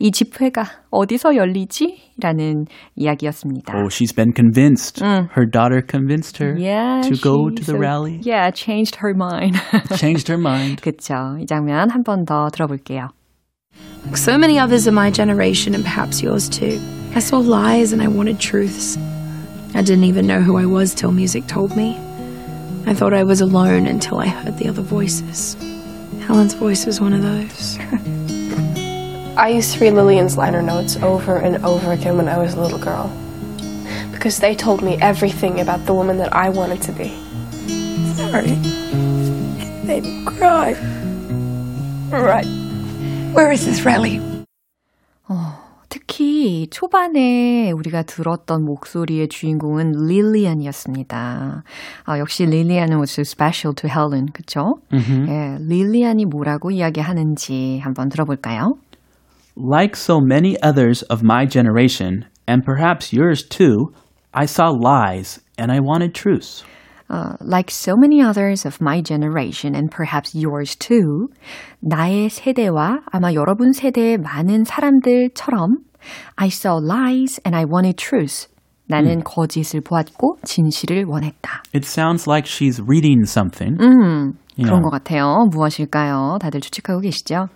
이 0.00 0.10
집회가 0.10 0.64
어디서 0.90 1.36
열리지? 1.36 1.98
라는 2.20 2.64
이야기였습니다. 2.96 3.72
Oh, 3.76 3.86
she's 3.88 4.12
been 4.12 4.32
convinced. 4.34 5.00
Her 5.04 5.46
daughter 5.48 5.80
convinced 5.86 6.42
her 6.42 6.56
Yeah, 6.58 7.02
to 7.08 7.14
go 7.14 7.50
she 7.50 7.54
to 7.56 7.62
the 7.64 7.76
so- 7.76 7.78
rally. 7.78 8.18
Yeah, 8.24 8.50
changed 8.50 8.96
her 9.00 9.14
mind. 9.14 9.60
Changed 9.96 10.26
her 10.32 10.40
mind. 10.40 10.82
그쵸. 10.82 11.14
이 11.40 11.46
장면 11.46 11.90
한 11.90 12.02
번 12.02 12.24
더 12.24 12.48
들어볼게요. 12.50 13.08
So 14.15 14.37
many 14.37 14.57
others 14.57 14.87
of 14.87 14.93
my 14.93 15.11
generation, 15.11 15.75
and 15.75 15.83
perhaps 15.83 16.21
yours 16.21 16.49
too. 16.49 16.81
I 17.15 17.19
saw 17.19 17.37
lies 17.37 17.91
and 17.91 18.01
I 18.01 18.07
wanted 18.07 18.39
truths. 18.39 18.97
I 19.75 19.81
didn't 19.81 20.05
even 20.05 20.27
know 20.27 20.41
who 20.41 20.57
I 20.57 20.65
was 20.65 20.93
till 20.93 21.11
music 21.11 21.47
told 21.47 21.75
me. 21.75 21.97
I 22.85 22.93
thought 22.93 23.13
I 23.13 23.23
was 23.23 23.41
alone 23.41 23.87
until 23.87 24.19
I 24.19 24.27
heard 24.27 24.57
the 24.57 24.67
other 24.67 24.81
voices. 24.81 25.55
Helen's 26.21 26.53
voice 26.53 26.85
was 26.85 26.99
one 26.99 27.13
of 27.13 27.21
those. 27.21 27.77
I 29.37 29.49
used 29.49 29.73
to 29.73 29.79
read 29.79 29.93
Lillian's 29.93 30.37
liner 30.37 30.61
notes 30.61 30.97
over 30.97 31.37
and 31.37 31.63
over 31.63 31.91
again 31.91 32.17
when 32.17 32.27
I 32.27 32.37
was 32.37 32.55
a 32.55 32.61
little 32.61 32.79
girl. 32.79 33.11
Because 34.11 34.39
they 34.39 34.55
told 34.55 34.81
me 34.81 34.97
everything 35.01 35.59
about 35.59 35.85
the 35.85 35.93
woman 35.93 36.17
that 36.17 36.33
I 36.33 36.49
wanted 36.49 36.81
to 36.83 36.91
be. 36.91 37.09
Sorry. 38.15 38.51
It 39.61 39.85
made 39.85 40.03
me 40.03 40.25
cry. 40.25 40.73
Right. 42.11 42.58
Where 43.35 43.51
is 43.51 43.65
this 43.65 43.85
rally? 43.85 44.19
특히 45.89 46.67
초반에 46.69 47.71
우리가 47.71 48.03
들었던 48.03 48.63
목소리의 48.63 49.27
주인공은 49.27 50.07
릴리안이었습니다. 50.07 51.63
아, 52.05 52.19
역시 52.19 52.45
릴리안은 52.45 52.97
was 52.97 53.11
so 53.11 53.21
special 53.21 53.73
to 53.75 53.89
Helen, 53.89 54.27
그쵸? 54.31 54.79
예, 54.93 55.57
릴리안이 55.59 56.25
뭐라고 56.25 56.71
이야기하는지 56.71 57.79
한번 57.83 58.09
들어볼까요? 58.09 58.77
Like 59.55 59.95
so 59.95 60.19
many 60.19 60.55
others 60.63 61.03
of 61.09 61.23
my 61.23 61.47
generation, 61.47 62.25
and 62.47 62.63
perhaps 62.63 63.11
yours 63.11 63.43
too, 63.43 63.93
I 64.31 64.45
saw 64.45 64.69
lies 64.69 65.41
and 65.57 65.71
I 65.71 65.79
wanted 65.79 66.13
truth. 66.13 66.63
Uh, 67.10 67.36
like 67.40 67.70
so 67.70 67.96
many 67.96 68.22
others 68.22 68.64
of 68.64 68.78
my 68.80 69.02
generation 69.02 69.74
and 69.74 69.90
perhaps 69.90 70.34
yours 70.34 70.74
too, 70.74 71.28
나의 71.80 72.30
세대와 72.30 73.02
아마 73.12 73.34
여러분 73.34 73.72
세대의 73.72 74.18
많은 74.18 74.64
사람들처럼 74.64 75.76
I 76.36 76.48
saw 76.48 76.78
lies 76.82 77.40
and 77.44 77.54
I 77.54 77.64
wanted 77.66 77.96
truth. 77.98 78.48
나는 78.86 79.22
거짓을 79.22 79.80
보았고 79.82 80.38
진실을 80.44 81.04
원했다. 81.06 81.62
It 81.74 81.86
sounds 81.86 82.28
like 82.28 82.46
she's 82.46 82.80
reading 82.82 83.24
something. 83.24 83.76
음, 83.80 84.34
Yeah. 84.56 84.68
그런 84.70 84.82
것 84.82 84.90
같아요. 84.90 85.46
무엇일까요? 85.50 86.38
다들 86.40 86.60
추측하고 86.60 87.00
계시죠? 87.00 87.48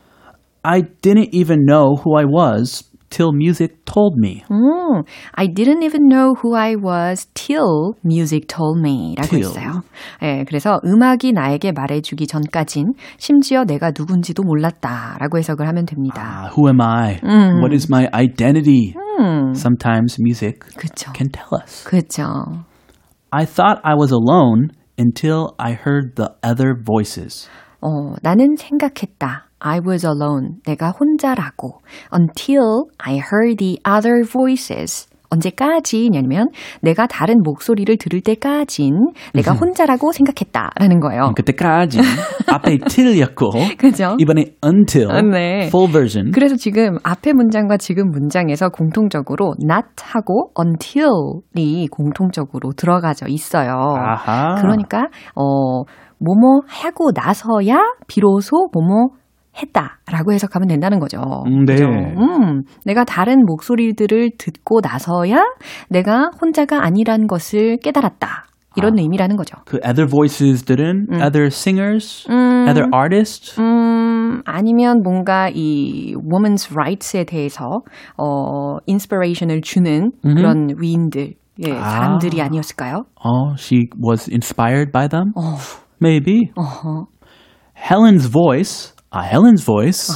I 0.62 0.82
didn't 0.82 1.30
even 1.32 1.64
know 1.64 1.96
who 1.96 2.16
I 2.18 2.24
was 2.24 2.82
till 3.13 3.29
music 3.31 3.85
told 3.85 4.17
me. 4.17 4.41
음, 4.49 5.03
I 5.33 5.47
didn't 5.47 5.83
even 5.83 6.07
know 6.09 6.33
who 6.33 6.55
I 6.57 6.73
was 6.75 7.27
till 7.35 7.93
music 8.03 8.47
told 8.47 8.79
me 8.81 9.13
라고 9.15 9.29
Till. 9.29 9.45
했어요. 9.45 9.83
예, 10.23 10.43
그래서 10.47 10.79
음악이 10.83 11.31
나에게 11.33 11.71
말해주기 11.73 12.25
전까진 12.25 12.93
심지어 13.17 13.63
내가 13.65 13.91
누군지도 13.95 14.41
몰랐다 14.43 15.17
라고 15.19 15.37
해석을 15.37 15.67
하면 15.67 15.85
됩니다. 15.85 16.49
Ah, 16.49 16.49
who 16.57 16.67
am 16.67 16.81
I? 16.81 17.19
What 17.61 17.73
is 17.73 17.87
my 17.89 18.07
identity? 18.13 18.95
Sometimes 19.53 20.17
music 20.19 20.59
그쵸. 20.75 21.13
can 21.13 21.29
tell 21.29 21.53
us. 21.61 21.83
그쵸. 21.85 22.25
I 23.31 23.45
thought 23.45 23.79
I 23.83 23.93
was 23.93 24.11
alone 24.11 24.69
until 24.97 25.53
I 25.59 25.73
heard 25.73 26.15
the 26.15 26.29
other 26.43 26.73
voices. 26.75 27.47
어, 27.81 28.15
나는 28.21 28.55
생각했다. 28.57 29.49
I 29.65 29.79
was 29.79 30.05
alone. 30.05 30.57
내가 30.65 30.91
혼자라고. 30.91 31.79
Until 32.13 32.89
I 32.99 33.15
heard 33.15 33.57
the 33.57 33.79
other 33.87 34.23
voices. 34.23 35.07
언제까지냐면 35.33 36.49
내가 36.81 37.07
다른 37.07 37.41
목소리를 37.43 37.97
들을 37.97 38.21
때까진 38.21 38.93
내가 39.33 39.53
혼자라고 39.53 40.11
생각했다라는 40.11 40.99
거예요. 40.99 41.31
그때까지 41.35 41.99
앞에 42.51 42.77
till였고 42.87 43.49
그죠? 43.77 44.15
이번에 44.19 44.53
until 44.63 45.09
아, 45.09 45.21
네. 45.21 45.67
full 45.67 45.91
version. 45.91 46.31
그래서 46.31 46.55
지금 46.55 46.97
앞에 47.03 47.33
문장과 47.33 47.77
지금 47.77 48.11
문장에서 48.11 48.69
공통적으로 48.69 49.55
not하고 49.63 50.51
until이 50.59 51.87
공통적으로 51.87 52.73
들어가져 52.73 53.25
있어요. 53.27 53.71
아하. 53.97 54.61
그러니까 54.61 55.07
어 55.35 55.83
뭐뭐 56.19 56.61
하고 56.67 57.11
나서야 57.13 57.77
비로소 58.07 58.67
뭐뭐 58.71 59.22
했다라고 59.61 60.33
해석하면 60.33 60.67
된다는 60.67 60.99
거죠. 60.99 61.19
음, 61.45 61.65
네. 61.65 61.73
그죠? 61.75 61.85
음, 61.85 62.63
내가 62.85 63.03
다른 63.03 63.45
목소리들을 63.45 64.31
듣고 64.37 64.79
나서야 64.81 65.43
내가 65.89 66.31
혼자가 66.41 66.83
아니란 66.83 67.27
것을 67.27 67.77
깨달았다. 67.77 68.45
이런 68.75 68.97
의미라는 68.97 69.35
거죠. 69.35 69.55
그 69.65 69.77
other 69.87 70.07
voices들은 70.07 71.07
other 71.21 71.45
singers, 71.45 72.27
other 72.67 72.89
artists. 72.91 73.59
음, 73.61 74.41
아니면 74.45 75.01
뭔가 75.03 75.47
이 75.53 76.15
women's 76.15 76.71
rights에 76.71 77.25
대해서 77.25 77.81
어 78.17 78.77
인스피레이션을 78.87 79.61
주는 79.61 80.11
그런 80.23 80.69
위인들, 80.75 81.35
예, 81.63 81.71
아. 81.71 81.87
사람들이 81.87 82.41
아니었을까요? 82.41 83.03
Oh, 83.23 83.53
she 83.57 83.89
was 84.03 84.27
inspired 84.27 84.91
by 84.91 85.07
them. 85.07 85.33
어, 85.35 85.55
Maybe. 86.01 86.51
어허. 86.55 87.05
Helen's 87.75 88.27
voice, 88.31 88.92
uh, 89.12 89.22
Helen's 89.22 89.64
voice 89.64 90.10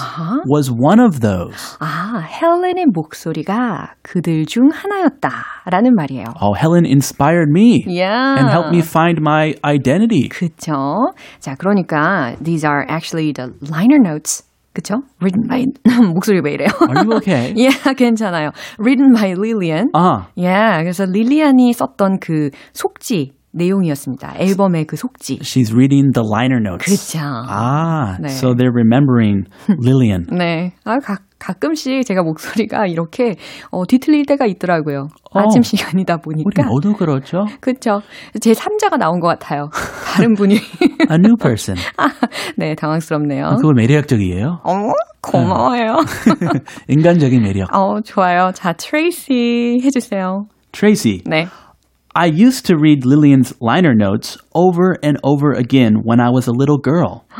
was 0.47 0.71
one 0.71 1.01
of 1.01 1.21
those. 1.21 1.77
아, 1.81 2.21
헬렌의 2.21 2.87
목소리가 2.93 3.95
그들 4.03 4.45
중 4.47 4.69
하나였다라는 4.73 5.95
말이에요. 5.95 6.25
Oh, 6.41 6.53
Helen 6.55 6.85
inspired 6.85 7.49
me 7.51 7.85
Yeah. 7.87 8.39
and 8.39 8.49
helped 8.51 8.71
me 8.71 8.81
find 8.81 9.19
my 9.21 9.55
identity. 9.65 10.29
그쵸. 10.29 11.13
자, 11.41 11.55
그러니까 11.57 12.37
these 12.43 12.65
are 12.67 12.85
actually 12.89 13.33
the 13.33 13.53
liner 13.71 13.99
notes. 13.99 14.45
그쵸? 14.75 15.03
Written 15.21 15.47
by 15.49 15.67
목소리 16.15 16.41
왜 16.43 16.55
이래요? 16.55 16.69
Are 16.89 17.05
you 17.05 17.17
okay? 17.17 17.53
예, 17.59 17.69
괜찮아요. 17.95 18.53
Written 18.79 19.13
by 19.13 19.33
Lillian. 19.37 19.91
아, 19.93 20.29
예, 20.39 20.81
그래서 20.83 21.05
릴리안이 21.05 21.73
썼던 21.75 22.21
그 22.21 22.49
속지 22.73 23.33
내용이었습니다. 23.58 24.36
앨범의 24.38 24.86
그 24.86 24.96
속지. 24.96 25.40
she's 25.42 25.74
reading 25.74 26.12
the 26.14 26.26
liner 26.28 26.60
notes. 26.62 26.86
그쵸. 26.86 27.20
Ah, 27.20 28.18
네. 28.22 28.30
so 28.30 28.54
they're 28.54 28.72
remembering 28.74 29.46
Lillian. 29.84 30.26
네. 30.32 30.74
아, 30.86 30.98
가, 31.00 31.18
가끔씩 31.40 32.06
제가 32.06 32.24
목소리가 32.24 32.88
이렇게 32.88 33.36
어, 33.70 33.86
뒤틀릴 33.86 34.26
때가 34.26 34.46
있더라고요. 34.48 35.08
어. 35.34 35.40
아침 35.40 35.62
시간이다 35.62 36.18
우리 36.26 36.44
보니까. 36.44 36.64
모두 36.68 36.94
그렇죠. 36.94 37.46
그쵸. 37.62 38.02
제 38.42 38.54
3자가 38.54 38.98
나온 38.98 39.20
것 39.20 39.28
같아요. 39.28 39.70
다른 40.16 40.34
분이. 40.34 40.56
A 41.12 41.16
new 41.20 41.36
person. 41.38 41.78
네, 42.58 42.74
당황스럽네요. 42.76 43.58
그거 43.58 43.74
매력적이에요. 43.74 44.62
어, 44.64 44.74
고마워요. 45.22 45.98
인간적인 46.88 47.42
매력. 47.42 47.74
어, 47.76 48.02
좋아요. 48.02 48.52
자, 48.54 48.74
트레이시 48.74 49.82
해주세요. 49.84 50.48
Tracy, 50.72 51.22
네. 51.26 51.48
I 52.17 52.27
used 52.27 52.67
to 52.67 52.77
read 52.77 53.07
Lillian's 53.07 53.55
liner 53.61 53.95
notes 53.95 54.37
over 54.55 54.99
and 55.03 55.19
over 55.25 55.53
again 55.53 56.03
when 56.05 56.21
I 56.21 56.29
was 56.31 56.47
a 56.47 56.53
little 56.53 56.79
girl. 56.79 57.25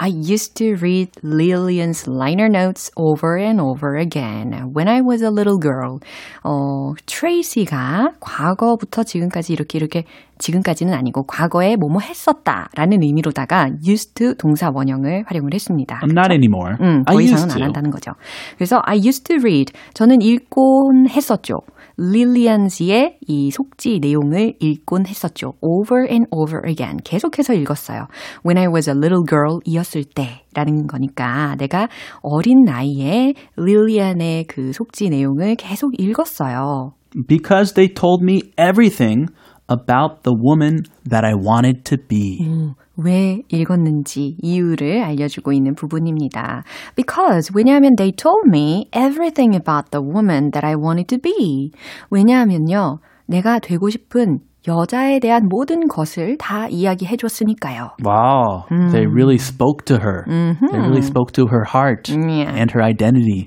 I 0.00 0.06
used 0.06 0.54
to 0.58 0.76
read 0.80 1.10
Lillian's 1.24 2.06
liner 2.06 2.48
notes 2.48 2.88
over 2.96 3.36
and 3.36 3.60
over 3.60 3.96
again 3.96 4.70
when 4.72 4.86
I 4.86 5.00
was 5.02 5.22
a 5.22 5.28
little 5.30 5.58
girl. 5.58 5.98
어, 6.44 6.92
트레이시가 7.06 8.12
과거부터 8.20 9.02
지금까지 9.02 9.52
이렇게 9.52 9.76
이렇게 9.78 10.04
지금까지는 10.38 10.94
아니고 10.94 11.24
과거에 11.24 11.74
뭐뭐 11.76 11.98
했었다라는 12.00 13.02
의미로다가 13.02 13.70
used 13.84 14.14
to 14.14 14.34
동사 14.34 14.70
원형을 14.72 15.24
활용을 15.26 15.52
했습니다. 15.52 15.98
I'm 16.02 16.16
not 16.16 16.32
anymore. 16.32 16.76
음, 16.80 17.02
더 17.04 17.16
I 17.18 17.24
이상은 17.24 17.42
used 17.42 17.52
안 17.52 17.58
to. 17.58 17.64
한다는 17.64 17.90
거죠. 17.90 18.12
그래서 18.56 18.80
I 18.84 18.98
used 18.98 19.24
to 19.24 19.36
read. 19.40 19.72
저는 19.94 20.22
읽곤 20.22 21.08
했었죠. 21.08 21.54
릴리안즈의 21.97 23.19
이 23.27 23.51
속지 23.51 23.99
내용을 24.01 24.55
읽곤 24.59 25.05
했었죠. 25.05 25.53
Over 25.61 26.07
and 26.09 26.27
over 26.31 26.61
again. 26.67 26.97
계속해서 27.03 27.53
읽었어요. 27.53 28.07
When 28.45 28.57
I 28.57 28.67
was 28.67 28.89
a 28.89 28.95
little 28.95 29.23
girl 29.27 29.59
이었을 29.65 30.03
때 30.03 30.43
라는 30.53 30.87
거니까 30.87 31.55
내가 31.57 31.87
어린 32.21 32.63
나이에 32.65 33.33
릴리안의 33.57 34.45
그 34.45 34.71
속지 34.73 35.09
내용을 35.09 35.55
계속 35.55 35.91
읽었어요. 35.99 36.93
Because 37.27 37.73
they 37.73 37.93
told 37.93 38.23
me 38.23 38.41
everything 38.57 39.27
about 39.70 40.22
the 40.22 40.34
woman 40.34 40.82
that 41.08 41.26
I 41.26 41.34
wanted 41.34 41.84
to 41.84 41.98
be. 42.08 42.74
왜 42.96 43.42
읽었는지 43.48 44.36
이유를 44.40 45.02
알려주고 45.04 45.52
있는 45.52 45.74
부분입니다. 45.74 46.64
Because 46.96 47.52
왜냐하면 47.54 47.94
they 47.96 48.10
told 48.10 48.48
me 48.48 48.88
everything 48.96 49.54
about 49.54 49.90
the 49.90 50.02
woman 50.02 50.50
that 50.52 50.66
I 50.66 50.74
wanted 50.74 51.06
to 51.08 51.18
be. 51.18 51.70
왜냐하면요, 52.10 52.98
내가 53.26 53.58
되고 53.58 53.88
싶은 53.90 54.40
여자에 54.66 55.20
대한 55.20 55.48
모든 55.48 55.86
것을 55.86 56.36
다 56.36 56.66
이야기해 56.68 57.16
줬으니까요. 57.16 57.90
Wow, 58.04 58.64
they 58.90 59.06
really 59.06 59.36
spoke 59.38 59.84
to 59.86 59.96
her. 59.96 60.24
They 60.26 60.80
really 60.80 61.02
spoke 61.02 61.32
to 61.34 61.46
her 61.46 61.64
heart 61.64 62.10
Yeah. 62.10 62.50
and 62.52 62.72
her 62.74 62.82
identity. 62.82 63.46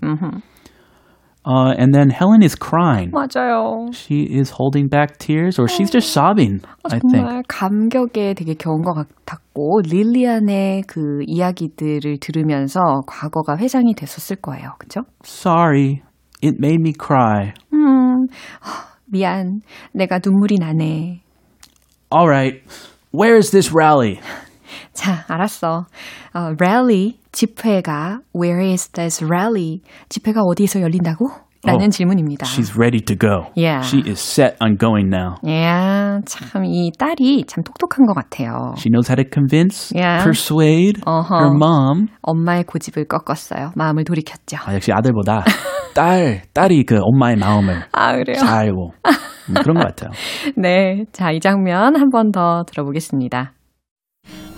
Uh, 1.46 1.74
and 1.76 1.92
then 1.92 2.12
Helen 2.12 2.44
is 2.44 2.54
crying. 2.54 3.10
맞아요. 3.12 3.92
She 3.96 4.28
is 4.30 4.52
holding 4.52 4.88
back 4.88 5.18
tears, 5.18 5.58
or 5.58 5.68
she's 5.68 5.90
just 5.90 6.12
sobbing. 6.14 6.62
I 6.86 7.00
think. 7.00 7.16
정말 7.16 7.42
감격에 7.48 8.36
되게 8.36 8.54
겨운 8.54 8.84
것 8.84 8.94
같았고 8.94 9.82
릴리안의 9.82 10.84
그 10.86 11.24
이야기들을 11.26 12.20
들으면서 12.20 13.02
과거가 13.08 13.58
회상이 13.58 13.96
됐었을 13.96 14.36
거예요. 14.36 14.76
그죠? 14.78 15.02
Sorry, 15.26 16.04
it 16.44 16.58
made 16.60 16.80
me 16.80 16.94
cry. 16.94 17.54
음, 17.74 18.28
아, 18.62 18.94
미안. 19.08 19.62
내가 19.94 20.20
눈물이 20.24 20.58
나네. 20.60 21.24
All 22.14 22.28
right, 22.28 22.62
where 23.12 23.36
is 23.36 23.50
this 23.50 23.74
rally? 23.74 24.20
자, 24.94 25.26
알았어. 25.28 25.88
어, 26.36 26.56
rally, 26.60 27.18
집회가 27.41 28.21
where 28.35 28.65
is 28.67 28.89
this 28.93 29.23
rally? 29.23 29.83
집회가 30.09 30.41
어디에서 30.41 30.81
열린다고? 30.81 31.29
라는 31.65 31.87
어, 31.87 31.89
질문입니다. 31.91 32.47
She's 32.47 32.75
ready 32.79 33.01
to 33.05 33.15
go. 33.15 33.51
Yeah. 33.55 33.85
She 33.87 34.01
is 34.09 34.19
set 34.21 34.57
on 34.63 34.79
going 34.79 35.11
now. 35.13 35.35
야, 35.47 36.21
참, 36.25 36.65
이 36.65 36.91
딸이 36.99 37.45
참 37.47 37.63
똑똑한 37.63 38.07
것 38.07 38.15
같아요. 38.15 38.73
She 38.79 38.89
knows 38.91 39.11
how 39.11 39.17
to 39.23 39.29
convince, 39.31 39.93
Yeah. 39.95 40.23
persuade 40.25 41.03
Uh-huh. 41.05 41.29
her 41.37 41.53
mom. 41.55 42.09
엄마의 42.23 42.65
고집을 42.65 43.05
꺾었어요. 43.07 43.73
마음을 43.75 44.05
돌이켰죠. 44.05 44.57
아, 44.65 44.73
역시 44.75 44.93
아들보다 44.93 45.45
딸, 45.95 46.43
딸이 46.55 46.85
그 46.87 46.99
엄마의 47.03 47.37
마음을 47.37 47.83
아, 47.93 48.13
그래요? 48.17 48.37
잘 48.39 48.67
알고 48.69 48.93
음, 49.51 49.55
그런 49.63 49.77
것 49.77 49.85
같아요. 49.89 50.11
네. 50.57 51.05
자, 51.13 51.33
이 51.33 51.41
장면 51.41 51.97
한 51.97 52.09
번 52.11 52.31
더 52.33 52.63
들어보겠습니다. 52.67 53.53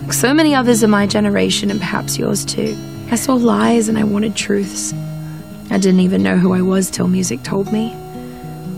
Like 0.01 0.13
so 0.13 0.33
many 0.33 0.55
others 0.55 0.81
of 0.83 0.89
my 0.89 1.05
generation, 1.05 1.69
and 1.69 1.79
perhaps 1.79 2.17
yours 2.17 2.45
too, 2.45 2.75
I 3.11 3.15
saw 3.15 3.33
lies 3.33 3.89
and 3.89 3.97
I 3.97 4.03
wanted 4.03 4.35
truths. 4.35 4.93
I 5.71 5.77
didn't 5.77 5.99
even 5.99 6.23
know 6.23 6.37
who 6.37 6.53
I 6.53 6.61
was 6.61 6.89
till 6.89 7.07
music 7.07 7.43
told 7.43 7.71
me. 7.71 7.93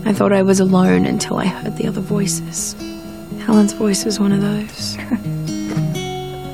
I 0.04 0.12
thought 0.12 0.32
I 0.32 0.42
was 0.42 0.60
alone 0.60 1.06
until 1.06 1.38
I 1.38 1.46
heard 1.46 1.76
the 1.76 1.86
other 1.86 2.00
voices. 2.00 2.74
Helen's 3.46 3.72
voice 3.72 4.04
was 4.04 4.18
one 4.20 4.32
of 4.32 4.40
those. 4.40 4.96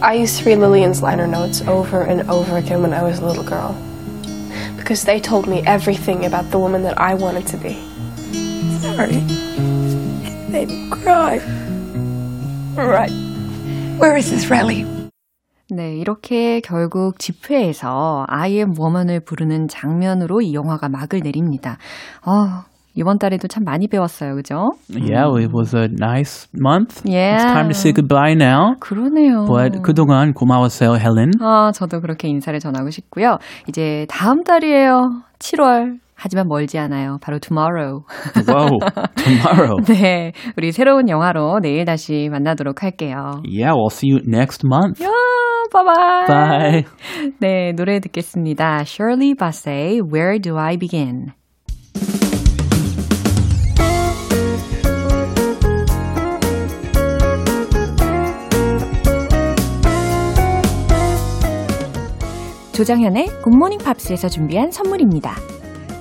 I 0.03 0.15
used 0.15 0.39
to 0.39 0.45
read 0.45 0.59
Lillian's 0.59 1.03
liner 1.03 1.27
notes 1.27 1.61
over 1.63 2.03
and 2.03 2.29
over 2.31 2.57
again 2.57 2.83
when 2.83 2.93
I 2.93 3.03
was 3.03 3.19
a 3.19 3.27
little 3.27 3.43
girl. 3.43 3.73
Because 4.77 5.05
they 5.05 5.19
told 5.19 5.49
me 5.49 5.63
everything 5.67 6.25
about 6.25 6.51
the 6.51 6.59
woman 6.59 6.83
that 6.85 7.01
I 7.01 7.15
wanted 7.15 7.47
to 7.49 7.57
be. 7.57 7.75
Sorry. 8.79 9.17
It 10.25 10.49
made 10.51 10.69
me 10.69 10.91
cry. 10.91 11.39
Right. 12.77 13.28
Where 14.01 14.17
is 14.17 14.31
this 14.31 14.47
rally? 14.49 14.85
네, 15.71 15.97
이렇게 15.97 16.61
결국 16.61 17.19
집회에서 17.19 18.25
I 18.29 18.53
am 18.53 18.75
woman을 18.79 19.21
부르는 19.21 19.69
장면으로 19.69 20.41
이 20.41 20.55
영화가 20.55 20.89
막을 20.89 21.21
내립니다. 21.23 21.79
아, 22.23 22.65
이번 22.95 23.19
달에도 23.19 23.49
참 23.49 23.65
많이 23.65 23.87
배웠어요. 23.89 24.37
그죠? 24.37 24.71
Yeah, 24.91 25.29
it 25.37 25.51
was 25.53 25.75
a 25.77 25.89
nice 25.91 26.49
month. 26.59 27.03
Yeah. 27.05 27.37
It's 27.37 27.53
time 27.53 27.69
to 27.69 27.75
say 27.75 27.93
goodbye 27.93 28.33
now. 28.33 28.77
그러네요. 28.81 29.47
But 29.47 29.83
그동안 29.83 30.33
고마웠어요, 30.33 30.97
헬렌. 30.97 31.33
아, 31.41 31.73
저도 31.73 32.01
그렇게 32.01 32.29
인사를 32.29 32.59
전하고 32.61 32.91
싶고요. 32.91 33.39
이제 33.69 34.07
다음 34.09 34.43
달이에요. 34.45 35.23
7월. 35.39 35.99
하지만 36.21 36.49
멀지 36.49 36.79
않아요. 36.79 37.19
바로 37.23 37.39
tomorrow. 37.39 38.03
Whoa, 38.35 38.79
tomorrow. 39.15 39.77
네, 39.87 40.33
우리 40.57 40.73
새로운 40.73 41.09
영화로 41.09 41.61
내일 41.63 41.85
다시 41.85 42.29
만나도록 42.29 42.83
할게요. 42.83 43.41
Yeah, 43.47 43.73
we'll 43.73 43.93
see 43.93 44.11
you 44.11 44.21
next 44.27 44.67
month. 44.67 45.03
야, 45.03 45.09
바이바이. 45.73 46.27
Bye. 46.27 46.85
네, 47.39 47.73
노래 47.73 48.01
듣겠습니다. 48.01 48.81
Shirley 48.85 49.35
Bassey, 49.35 50.01
Where 50.01 50.41
Do 50.41 50.59
I 50.59 50.77
Begin? 50.77 51.27
조정현의 62.73 63.27
Good 63.43 63.56
Morning 63.56 63.79
Pops에서 63.79 64.29
준비한 64.29 64.71
선물입니다. 64.71 65.58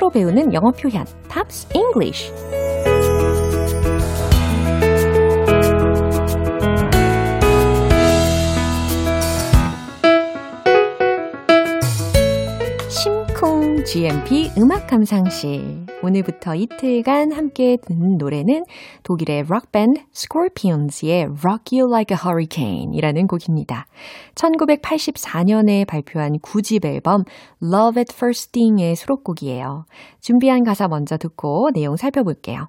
팝으로 0.00 0.10
배우는 0.10 0.52
영어 0.54 0.70
표현 0.72 1.04
팝스 1.28 1.68
GMP 13.84 14.50
음악 14.58 14.86
감상실 14.86 15.86
오늘부터 16.02 16.54
이틀간 16.54 17.32
함께 17.32 17.76
듣는 17.86 18.18
노래는 18.18 18.64
독일의 19.02 19.44
록밴드 19.48 20.02
Scorpions의 20.14 21.24
Rock 21.42 21.78
You 21.78 21.90
Like 21.90 22.14
a 22.14 22.18
Hurricane 22.22 22.94
이라는 22.94 23.26
곡입니다. 23.26 23.86
1984년에 24.34 25.86
발표한 25.86 26.38
9집 26.40 26.84
앨범 26.84 27.24
Love 27.62 28.00
at 28.00 28.14
First 28.14 28.48
Sting의 28.50 28.96
수록곡이에요. 28.96 29.86
준비한 30.20 30.64
가사 30.64 30.88
먼저 30.88 31.16
듣고 31.16 31.70
내용 31.72 31.96
살펴볼게요. 31.96 32.68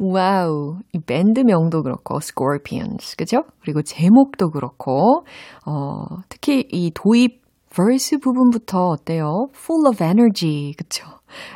와우, 0.00 0.78
이 0.92 0.98
밴드명도 1.00 1.82
그렇고 1.82 2.18
Scorpions, 2.22 3.16
그죠? 3.16 3.42
그리고 3.60 3.82
제목도 3.82 4.50
그렇고 4.50 5.24
어, 5.66 6.04
특히 6.28 6.66
이 6.70 6.90
도입 6.94 7.42
verse 7.70 8.18
부분부터 8.18 8.88
어때요? 8.88 9.48
Full 9.54 9.88
of 9.88 10.02
energy, 10.02 10.72
그쵸? 10.76 11.04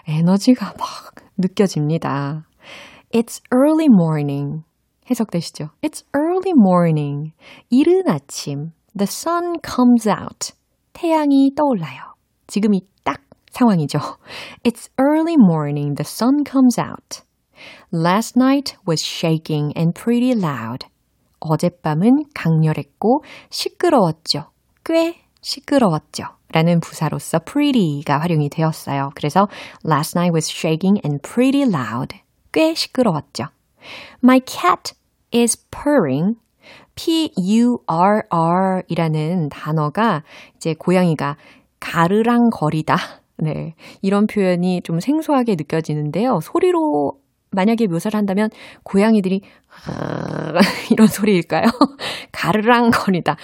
에너지가 0.07 0.75
막 0.79 1.15
느껴집니다. 1.39 2.45
It's 3.15 3.41
early 3.53 3.87
morning. 3.87 4.65
해석되시죠? 5.11 5.71
It's 5.83 6.05
early 6.15 6.53
morning. 6.57 7.33
이른 7.71 8.09
아침. 8.09 8.73
The 8.97 9.07
sun 9.07 9.55
comes 9.65 10.09
out. 10.09 10.53
태양이 10.93 11.53
떠올라요. 11.57 12.12
지금이 12.53 12.83
딱 13.03 13.23
상황이죠. 13.51 13.99
It's 14.63 14.91
early 15.01 15.37
morning. 15.41 15.95
The 15.95 16.05
sun 16.05 16.45
comes 16.45 16.79
out. 16.79 17.23
Last 17.91 18.39
night 18.39 18.77
was 18.87 19.03
shaking 19.03 19.73
and 19.75 19.99
pretty 19.99 20.33
loud. 20.33 20.87
어젯밤은 21.41 22.25
강렬했고 22.35 23.25
시끄러웠죠. 23.49 24.51
꽤 24.85 25.23
시끄러웠죠. 25.41 26.25
라는 26.53 26.81
부사로서 26.81 27.39
pretty가 27.39 28.19
활용이 28.19 28.51
되었어요. 28.51 29.13
그래서 29.15 29.49
last 29.87 30.13
night 30.19 30.35
was 30.35 30.51
shaking 30.53 31.01
and 31.07 31.23
pretty 31.27 31.63
loud. 31.63 32.15
꽤 32.53 32.75
시끄러웠죠. 32.75 33.45
My 34.23 34.43
cat 34.45 34.93
is 35.35 35.57
purring. 35.71 36.37
P-U-R-R 36.97 38.83
이라는 38.89 39.49
단어가 39.49 40.23
이제 40.57 40.75
고양이가 40.79 41.37
가르랑거리다. 41.83 42.97
네. 43.39 43.75
이런 44.03 44.27
표현이 44.27 44.83
좀 44.85 45.01
생소하게 45.01 45.57
느껴지는데요. 45.57 46.39
소리로 46.41 47.15
만약에 47.51 47.87
묘사를 47.89 48.17
한다면 48.17 48.49
고양이들이 48.85 49.41
이런 50.93 51.07
소리일까요? 51.09 51.65
가르랑거리다. 52.33 53.37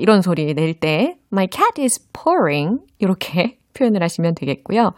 이런 0.00 0.22
소리 0.22 0.54
낼 0.54 0.74
때 0.74 1.16
My 1.32 1.48
cat 1.50 1.82
is 1.82 2.08
purring 2.12 2.78
이렇게 2.98 3.58
표현을 3.74 4.02
하시면 4.02 4.36
되겠고요. 4.36 4.92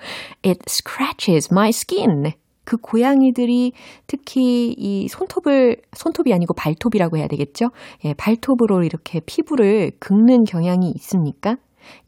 It 0.45 0.61
scratches 0.69 1.49
my 1.51 1.71
skin. 1.71 2.33
그 2.65 2.77
고양이들이 2.77 3.73
특히 4.09 4.75
이 4.77 5.09
손톱을, 5.09 5.77
손톱이 5.95 6.35
아니고 6.35 6.53
발톱이라고 6.55 7.17
해야 7.17 7.29
되겠죠? 7.29 7.71
예, 8.05 8.13
발톱으로 8.15 8.83
이렇게 8.83 9.21
피부를 9.25 9.93
긁는 10.01 10.45
경향이 10.45 10.93
있습니까? 10.97 11.57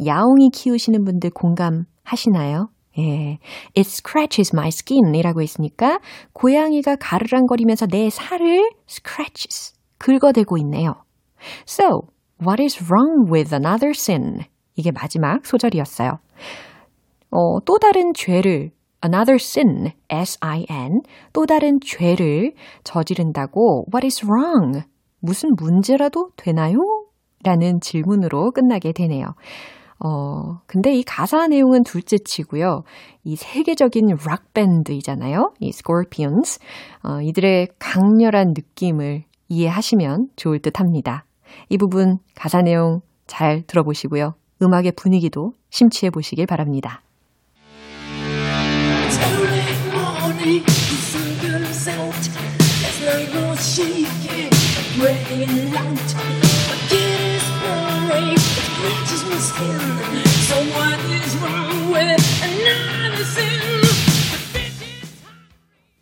야옹이 0.04 0.50
키우시는 0.52 1.04
분들 1.04 1.30
공감하시나요? 1.30 2.68
예. 2.98 3.38
It 3.76 3.88
scratches 3.88 4.52
my 4.54 4.68
skin 4.68 5.14
이라고 5.14 5.42
했으니까 5.42 6.00
고양이가 6.32 6.96
가르랑거리면서 6.96 7.86
내 7.86 8.10
살을 8.10 8.70
scratches, 8.88 9.74
긁어대고 9.98 10.58
있네요. 10.58 10.94
So, 11.66 12.08
what 12.40 12.62
is 12.62 12.82
wrong 12.82 13.30
with 13.32 13.54
another 13.54 13.90
sin? 13.90 14.44
이게 14.74 14.90
마지막 14.90 15.46
소절이었어요. 15.46 16.18
어, 17.30 17.60
또 17.64 17.78
다른 17.78 18.12
죄를 18.14 18.70
another 19.04 19.36
sin, 19.36 19.92
S-I-N, 20.08 21.02
또 21.32 21.46
다른 21.46 21.78
죄를 21.80 22.54
저지른다고 22.84 23.86
what 23.92 24.04
is 24.04 24.24
wrong? 24.24 24.84
무슨 25.20 25.50
문제라도 25.56 26.30
되나요? 26.36 26.78
라는 27.44 27.80
질문으로 27.80 28.50
끝나게 28.50 28.92
되네요. 28.92 29.34
어, 30.00 30.60
근데 30.66 30.94
이 30.94 31.02
가사 31.02 31.48
내용은 31.48 31.82
둘째 31.82 32.18
치고요. 32.18 32.82
이 33.24 33.36
세계적인 33.36 34.16
락밴드이잖아요. 34.24 35.52
이 35.60 35.68
Scorpions. 35.68 36.60
어, 37.02 37.20
이들의 37.20 37.68
강렬한 37.78 38.54
느낌을 38.56 39.24
이해하시면 39.48 40.28
좋을 40.36 40.60
듯 40.60 40.78
합니다. 40.78 41.24
이 41.68 41.78
부분 41.78 42.18
가사 42.34 42.62
내용 42.62 43.00
잘 43.26 43.62
들어보시고요. 43.66 44.34
음악의 44.62 44.92
분위기도 44.96 45.52
심취해 45.70 46.10
보시길 46.10 46.46
바랍니다. 46.46 47.02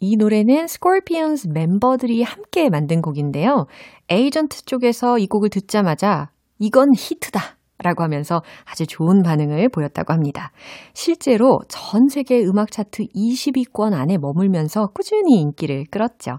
이 0.00 0.16
노래는 0.16 0.68
Scorpions 0.68 1.48
멤버들이 1.48 2.22
함께 2.22 2.68
만든 2.70 3.02
곡인데요. 3.02 3.66
에이전트 4.08 4.64
쪽에서 4.64 5.18
이 5.18 5.26
곡을 5.26 5.50
듣자마자 5.50 6.30
이건 6.58 6.92
히트다. 6.96 7.56
라고 7.78 8.02
하면서 8.02 8.42
아주 8.64 8.86
좋은 8.86 9.22
반응을 9.22 9.68
보였다고 9.68 10.14
합니다. 10.14 10.50
실제로 10.94 11.60
전 11.68 12.08
세계 12.08 12.42
음악 12.42 12.70
차트 12.70 13.04
20위권 13.14 13.92
안에 13.92 14.16
머물면서 14.16 14.88
꾸준히 14.94 15.40
인기를 15.40 15.84
끌었죠. 15.90 16.38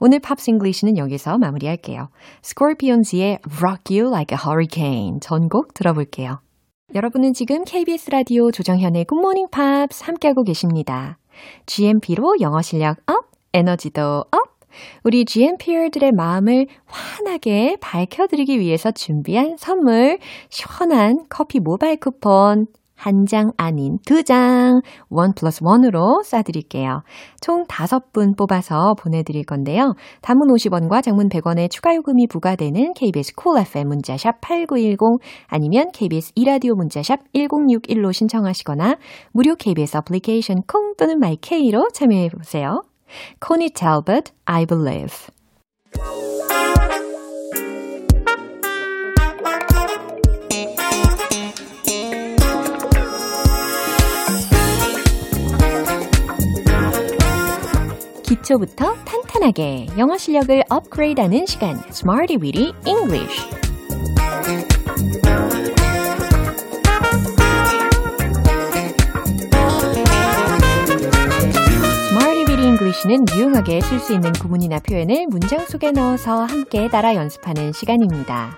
오늘 0.00 0.18
Pops 0.20 0.40
English는 0.40 0.96
여기서 0.96 1.36
마무리할게요. 1.36 2.08
Scorpions의 2.42 3.40
Rock 3.60 3.98
You 3.98 4.10
Like 4.10 4.34
a 4.34 4.40
Hurricane 4.42 5.20
전곡 5.20 5.74
들어볼게요. 5.74 6.40
여러분은 6.94 7.34
지금 7.34 7.64
KBS 7.64 8.08
라디오 8.08 8.50
조정현의 8.50 9.04
Morning 9.12 9.50
Pops 9.50 10.04
함께하고 10.04 10.42
계십니다. 10.42 11.18
GMP로 11.66 12.36
영어 12.40 12.62
실력 12.62 12.96
up, 13.06 13.26
에너지도 13.52 14.24
up, 14.30 14.58
우리 15.04 15.26
GMPer들의 15.26 16.12
마음을 16.12 16.66
환하게 16.86 17.76
밝혀드리기 17.82 18.58
위해서 18.58 18.90
준비한 18.90 19.58
선물, 19.58 20.18
시원한 20.48 21.26
커피 21.28 21.60
모바일 21.60 22.00
쿠폰, 22.00 22.66
한 22.98 23.26
장 23.26 23.52
아닌 23.56 23.98
두 24.06 24.24
장, 24.24 24.80
one 25.10 25.32
plus 25.34 25.60
one으로 25.62 26.22
쏴드릴게요. 26.24 27.02
총 27.40 27.64
다섯 27.68 28.12
분 28.12 28.34
뽑아서 28.34 28.94
보내드릴 28.98 29.44
건데요. 29.44 29.94
단문 30.22 30.48
50원과 30.48 31.02
장문 31.02 31.28
100원의 31.28 31.70
추가 31.70 31.94
요금이 31.94 32.26
부과되는 32.28 32.94
KBS 32.94 33.34
Cool 33.34 33.66
FM 33.66 33.88
문자샵 33.88 34.40
8910 34.40 34.98
아니면 35.46 35.90
KBS 35.92 36.32
이라디오 36.34 36.74
문자샵 36.74 37.20
1061로 37.34 38.12
신청하시거나 38.12 38.96
무료 39.32 39.54
KBS 39.54 39.98
애플리케이션 39.98 40.62
콩 40.66 40.94
또는 40.96 41.18
마이케이로 41.18 41.88
참여해보세요. 41.92 42.82
Connie 43.40 43.70
Talbot, 43.70 44.32
I 44.44 44.66
Believe. 44.66 45.28
기초부터 58.48 58.94
탄탄하게 59.04 59.88
영어 59.98 60.16
실력을 60.16 60.62
업그레이드하는 60.70 61.44
시간, 61.44 61.78
Smarty 61.90 62.40
Weedy 62.40 62.72
English. 62.86 63.46
English는 72.58 73.24
유용하게 73.34 73.80
쓸 73.80 73.98
수 73.98 74.12
있는 74.12 74.32
구문이나 74.32 74.78
표현을 74.80 75.26
문장 75.28 75.64
속에 75.66 75.90
넣어서 75.92 76.44
함께 76.44 76.88
따라 76.88 77.14
연습하는 77.14 77.72
시간입니다. 77.72 78.56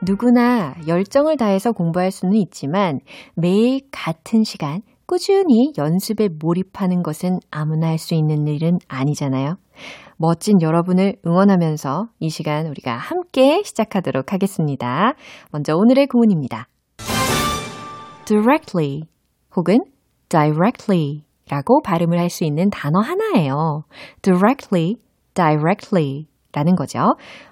누구나 0.00 0.74
열정을 0.86 1.36
다해서 1.36 1.72
공부할 1.72 2.10
수는 2.10 2.34
있지만 2.36 3.00
매일 3.34 3.80
같은 3.90 4.44
시간 4.44 4.82
꾸준히 5.08 5.72
연습에 5.78 6.28
몰입하는 6.28 7.02
것은 7.02 7.40
아무나 7.50 7.88
할 7.88 7.96
수 7.98 8.14
있는 8.14 8.46
일은 8.46 8.78
아니잖아요. 8.88 9.56
멋진 10.18 10.60
여러분을 10.60 11.16
응원하면서 11.26 12.08
이 12.20 12.28
시간 12.28 12.66
우리가 12.66 12.94
함께 12.96 13.62
시작하도록 13.64 14.34
하겠습니다. 14.34 15.14
먼저 15.50 15.74
오늘의 15.74 16.08
구문입니다. 16.08 16.68
directly 18.26 19.04
혹은 19.56 19.78
directly 20.28 21.24
라고 21.48 21.80
발음을 21.82 22.18
할 22.18 22.28
수 22.28 22.44
있는 22.44 22.68
단어 22.68 23.00
하나예요. 23.00 23.84
directly, 24.20 24.96
directly 25.32 26.26
라는 26.52 26.74
거죠. 26.74 26.98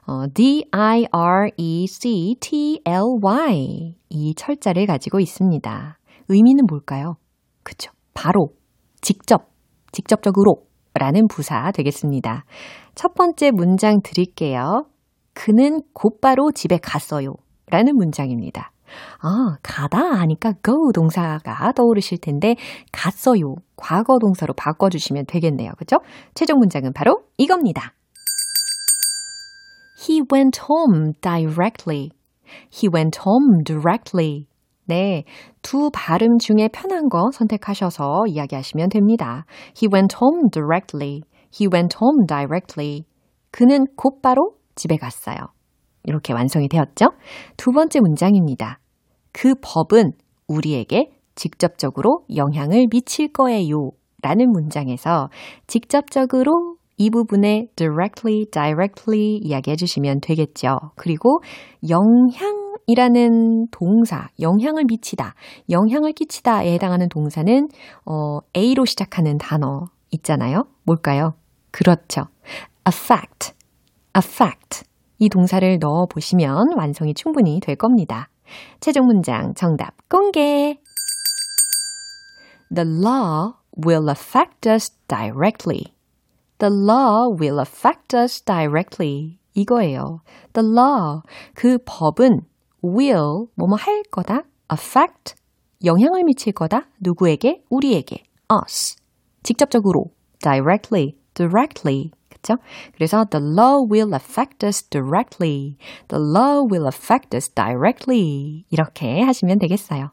어, 0.07 0.27
D-I-R-E-C-T-L-Y 0.35 1.07
이 4.11 4.35
철자를 4.35 4.85
가지고 4.87 5.21
있습니다. 5.21 5.99
의미는 6.29 6.67
뭘까요? 6.69 7.15
그쵸. 7.67 7.91
바로, 8.15 8.51
직접, 9.01 9.51
직접적으로 9.91 10.67
라는 10.95 11.27
부사 11.27 11.73
되겠습니다. 11.73 12.45
첫 12.95 13.15
번째 13.15 13.51
문장 13.51 14.01
드릴게요. 14.03 14.87
그는 15.35 15.83
곧바로 15.93 16.53
집에 16.53 16.79
갔어요. 16.79 17.35
라는 17.69 17.97
문장입니다. 17.97 18.71
아, 19.21 19.57
가다 19.65 19.99
하니까 19.99 20.53
go 20.65 20.93
동사가 20.95 21.73
떠오르실 21.73 22.19
텐데 22.19 22.55
갔어요. 22.93 23.57
과거 23.77 24.19
동사로 24.21 24.55
바꿔 24.55 24.89
주시면 24.89 25.27
되겠네요. 25.27 25.73
그죠? 25.77 25.97
최종 26.35 26.61
문장은 26.61 26.93
바로 26.93 27.25
이겁니다. 27.37 27.95
He 30.09 30.23
went 30.33 30.61
home 30.71 31.15
directly. 31.21 32.11
He 32.73 32.89
went 32.95 33.19
home 33.27 33.65
directly. 33.65 34.47
네. 34.87 35.25
두 35.63 35.91
발음 35.93 36.39
중에 36.39 36.69
편한 36.73 37.09
거 37.09 37.31
선택하셔서 37.33 38.25
이야기하시면 38.29 38.89
됩니다. 38.89 39.45
He 39.77 39.89
went 39.93 40.17
home 40.21 40.49
directly. 40.51 41.23
He 41.53 41.69
went 41.73 41.97
home 42.01 42.27
directly. 42.27 43.03
그는 43.51 43.87
곧바로 43.97 44.53
집에 44.75 44.97
갔어요. 44.97 45.37
이렇게 46.05 46.33
완성이 46.33 46.69
되었죠? 46.69 47.07
두 47.57 47.73
번째 47.73 48.01
문장입니다. 48.01 48.79
그 49.33 49.55
법은 49.61 50.13
우리에게 50.47 51.11
직접적으로 51.35 52.25
영향을 52.35 52.87
미칠 52.91 53.33
거예요. 53.33 53.91
라는 54.23 54.51
문장에서 54.51 55.29
직접적으로 55.67 56.77
이 56.97 57.11
부분에 57.11 57.67
directly, 57.77 58.47
directly 58.51 59.41
이야기해 59.43 59.77
주시면 59.77 60.21
되겠죠. 60.23 60.79
그리고 60.97 61.41
영향 61.89 62.66
이라는 62.87 63.67
동사, 63.71 64.29
영향을 64.41 64.85
미치다, 64.85 65.35
영향을 65.71 66.13
끼치다에 66.13 66.73
해당하는 66.75 67.09
동사는 67.09 67.69
어, 68.05 68.39
A로 68.57 68.85
시작하는 68.85 69.39
단어 69.39 69.87
있잖아요. 70.11 70.65
뭘까요? 70.85 71.35
그렇죠. 71.73 72.27
affect, 72.87 73.55
affect. 74.17 74.85
이 75.19 75.29
동사를 75.29 75.79
넣어 75.81 76.07
보시면 76.07 76.77
완성이 76.77 77.13
충분히 77.15 77.59
될 77.61 77.75
겁니다. 77.75 78.29
최종 78.79 79.07
문장 79.07 79.55
정답 79.55 79.95
공개. 80.09 80.79
The 82.73 82.89
law 82.89 83.55
will 83.85 84.09
affect 84.09 84.69
us 84.69 84.91
directly. 85.09 85.95
The 86.59 86.73
law 86.73 87.35
will 87.37 87.59
affect 87.59 88.17
us 88.17 88.43
directly. 88.45 89.39
이거예요. 89.55 90.21
The 90.53 90.69
law. 90.69 91.23
그 91.55 91.79
법은 91.85 92.43
will 92.87 93.49
뭐뭐 93.57 93.77
할 93.77 94.03
거다. 94.11 94.43
affect 94.73 95.35
영향을 95.85 96.25
미칠 96.25 96.53
거다. 96.53 96.89
누구에게? 97.01 97.63
우리에게. 97.71 98.25
us. 98.51 98.97
직접적으로 99.43 100.07
directly, 100.41 101.15
directly. 101.35 102.11
그쵸? 102.29 102.55
그래서 102.95 103.25
the 103.31 103.45
law 103.45 103.85
will 103.91 104.13
affect 104.15 104.65
us 104.65 104.83
directly. 104.89 105.77
The 106.09 106.23
law 106.23 106.67
will 106.71 106.87
affect 106.87 107.35
us 107.35 107.49
directly. 107.53 108.65
이렇게 108.71 109.23
하시면 109.23 109.59
되겠어요. 109.59 110.11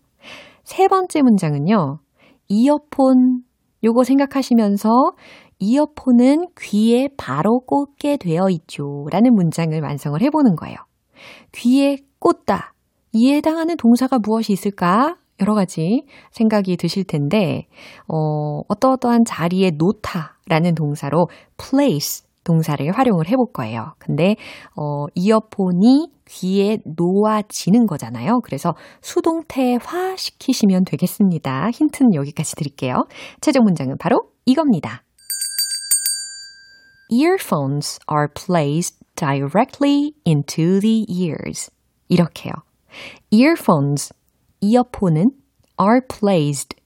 세 0.63 0.87
번째 0.87 1.21
문장은요. 1.21 1.99
이어폰 2.47 3.43
요거 3.83 4.03
생각하시면서 4.03 4.89
이어폰은 5.59 6.47
귀에 6.59 7.09
바로 7.17 7.59
꽂게 7.61 8.17
되어 8.17 8.49
있죠. 8.49 9.05
라는 9.11 9.33
문장을 9.33 9.79
완성을 9.81 10.21
해보는 10.21 10.55
거예요. 10.55 10.75
귀에 11.53 11.97
꽂다. 12.23 12.73
이에 13.11 13.35
해당하는 13.35 13.75
동사가 13.75 14.17
무엇이 14.17 14.53
있을까? 14.53 15.17
여러 15.41 15.53
가지 15.53 16.05
생각이 16.31 16.77
드실 16.77 17.03
텐데, 17.03 17.67
어, 18.07 18.61
어떠어떠한 18.69 19.25
자리에 19.25 19.71
놓다라는 19.77 20.73
동사로 20.75 21.27
place 21.57 22.25
동사를 22.45 22.89
활용을 22.91 23.27
해볼 23.27 23.47
거예요. 23.53 23.93
근데, 23.99 24.35
어, 24.75 25.05
이어폰이 25.15 26.11
귀에 26.27 26.77
놓아지는 26.85 27.87
거잖아요. 27.87 28.39
그래서 28.43 28.73
수동태화 29.01 30.15
시키시면 30.15 30.85
되겠습니다. 30.85 31.71
힌트는 31.71 32.13
여기까지 32.15 32.55
드릴게요. 32.55 33.05
최종 33.41 33.63
문장은 33.65 33.97
바로 33.99 34.29
이겁니다. 34.45 35.03
Earphones 37.11 37.99
are 38.09 38.27
placed 38.33 38.97
directly 39.15 40.13
into 40.25 40.79
the 40.79 41.05
ears. 41.09 41.69
이렇게요. 42.13 42.53
Earphones, 43.31 44.13
이어폰은 44.61 45.31
are 45.81 46.01
placed, 46.07 46.77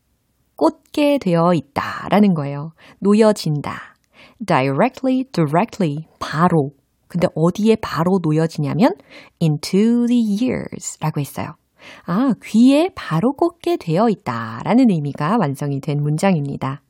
꽂게 0.56 1.20
되어 1.20 1.54
있다 1.54 2.08
라는 2.10 2.34
거예요. 2.34 2.72
놓여진다. 3.00 3.96
directly, 4.46 5.26
directly, 5.32 6.08
바로. 6.20 6.72
근데 7.08 7.28
어디에 7.36 7.76
바로 7.82 8.20
놓여지냐면 8.22 8.92
into 9.42 10.08
the 10.08 10.22
ears 10.42 10.98
라고 11.00 11.20
했어요. 11.20 11.56
아, 12.06 12.34
귀에 12.44 12.90
바로 12.96 13.34
꽂게 13.34 13.78
되어 13.78 14.10
있다 14.10 14.62
라는 14.63 14.90
의미가 14.90 15.38
완성이 15.40 15.80
된 15.80 16.02
문장입니다. 16.02 16.82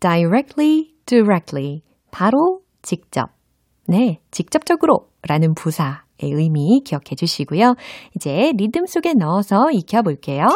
directly, 0.00 0.94
directly. 1.06 1.82
바로 2.10 2.60
직접. 2.82 3.30
네, 3.88 4.20
직접적으로 4.30 5.08
라는 5.28 5.54
부사 5.54 6.01
의 6.21 6.31
의미 6.31 6.81
기억해 6.83 7.15
주시고요. 7.15 7.75
이제 8.15 8.51
리듬 8.55 8.87
속에 8.87 9.13
넣어서 9.13 9.71
익혀볼게요. 9.71 10.47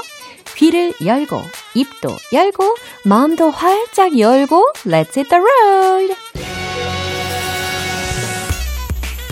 귀를 0.57 0.93
열고, 1.05 1.37
입도 1.75 2.09
열고, 2.33 2.75
마음도 3.05 3.49
활짝 3.51 4.17
열고, 4.17 4.73
let's 4.85 5.15
hit 5.15 5.29
the 5.29 5.39
road! 5.39 6.15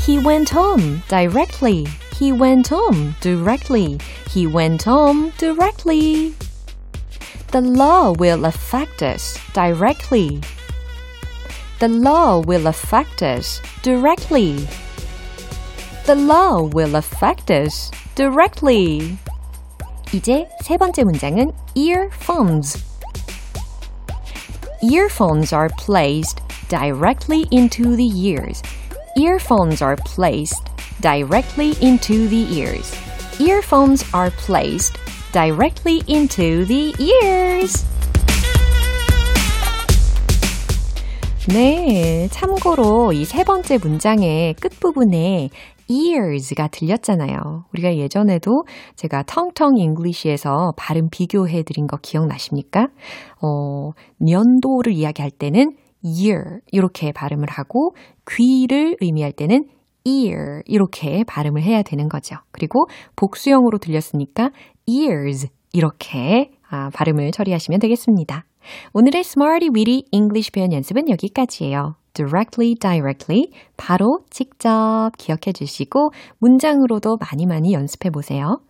He 0.05 0.17
went 0.17 0.49
home 0.49 1.01
directly. 1.07 1.85
He 2.19 2.31
went 2.31 2.67
home 2.67 3.15
directly. 3.21 3.97
He 4.29 4.47
went 4.47 4.83
home 4.83 5.31
directly. 5.37 6.33
The 7.51 7.61
law 7.61 8.13
will 8.17 8.45
affect 8.45 9.01
us 9.01 9.37
directly. 9.53 10.41
The 11.79 11.87
law 11.87 12.39
will 12.39 12.67
affect 12.67 13.23
us 13.23 13.61
directly. 13.83 14.67
The 16.05 16.15
law 16.15 16.63
will 16.63 16.95
affect 16.95 17.51
us 17.51 17.91
directly. 18.15 19.17
이제 20.11 20.47
세 20.63 20.77
번째 20.77 21.03
문장은 21.03 21.51
earphones. 21.75 22.83
Earphones 24.81 25.53
are 25.53 25.69
placed 25.77 26.41
directly 26.69 27.47
into 27.51 27.95
the 27.95 28.07
ears. 28.07 28.61
Earphones 29.15 29.83
are 29.83 29.97
placed 29.97 30.63
directly 31.01 31.75
into 31.81 32.27
the 32.27 32.47
ears. 32.57 32.95
Earphones 33.39 34.03
are 34.13 34.31
placed 34.31 34.97
directly 35.31 36.01
into 36.07 36.65
the 36.65 36.93
ears. 36.99 37.85
네, 41.47 42.27
참고로 42.31 43.11
이 43.13 43.25
세 43.25 43.43
번째 43.43 43.77
문장의 43.79 44.53
끝부분에 44.55 45.49
ears가 45.88 46.68
들렸잖아요. 46.68 47.64
우리가 47.72 47.96
예전에도 47.96 48.64
제가 48.96 49.24
텅텅 49.26 49.76
잉글리시에서 49.76 50.72
발음 50.76 51.08
비교해 51.10 51.62
드린 51.62 51.86
거 51.86 51.96
기억나십니까? 51.96 52.88
어, 53.42 53.90
년도를 54.20 54.92
이야기할 54.92 55.30
때는 55.30 55.72
year 56.04 56.60
이렇게 56.70 57.12
발음을 57.12 57.48
하고 57.50 57.94
귀를 58.30 58.96
의미할 59.00 59.32
때는 59.32 59.64
ear 60.04 60.62
이렇게 60.66 61.24
발음을 61.24 61.62
해야 61.62 61.82
되는 61.82 62.08
거죠. 62.08 62.36
그리고 62.52 62.86
복수형으로 63.16 63.78
들렸으니까 63.78 64.50
ears 64.86 65.48
이렇게 65.72 66.50
아, 66.70 66.90
발음을 66.90 67.30
처리하시면 67.30 67.80
되겠습니다. 67.80 68.44
오늘의 68.92 69.20
Smarty 69.20 69.68
Weedy 69.74 70.04
English 70.12 70.50
표현 70.52 70.72
연습은 70.72 71.08
여기까지예요. 71.08 71.96
Directly, 72.14 72.74
directly, 72.76 73.50
바로 73.76 74.20
직접 74.30 75.10
기억해 75.18 75.52
주시고 75.52 76.12
문장으로도 76.38 77.18
많이 77.18 77.46
많이 77.46 77.72
연습해 77.72 78.10
보세요. 78.10 78.60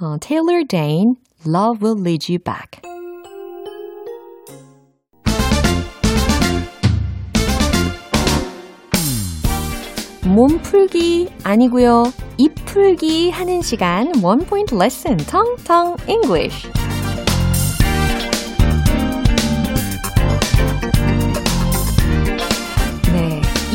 어, 0.00 0.16
Taylor 0.20 0.64
Dane, 0.66 1.14
Love 1.46 1.80
Will 1.82 2.00
Lead 2.00 2.32
You 2.32 2.38
Back. 2.42 2.80
몸풀기 10.26 11.28
아니고요. 11.44 12.04
입풀기 12.38 13.30
하는 13.30 13.60
시간 13.62 14.10
원 14.22 14.38
포인트 14.40 14.74
레슨 14.74 15.16
텅텅 15.18 15.96
English. 16.08 16.83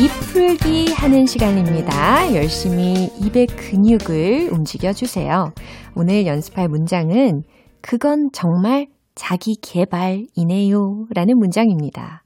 네, 0.00 0.06
입풀기 0.06 0.92
하는 0.94 1.26
시간입니다. 1.26 2.34
열심히 2.34 3.10
입의 3.20 3.46
근육을 3.48 4.48
움직여 4.50 4.94
주세요. 4.94 5.52
오늘 5.94 6.26
연습할 6.26 6.68
문장은 6.68 7.42
그건 7.82 8.30
정말 8.32 8.86
자기 9.14 9.56
개발이네요. 9.60 11.06
라는 11.14 11.38
문장입니다. 11.38 12.22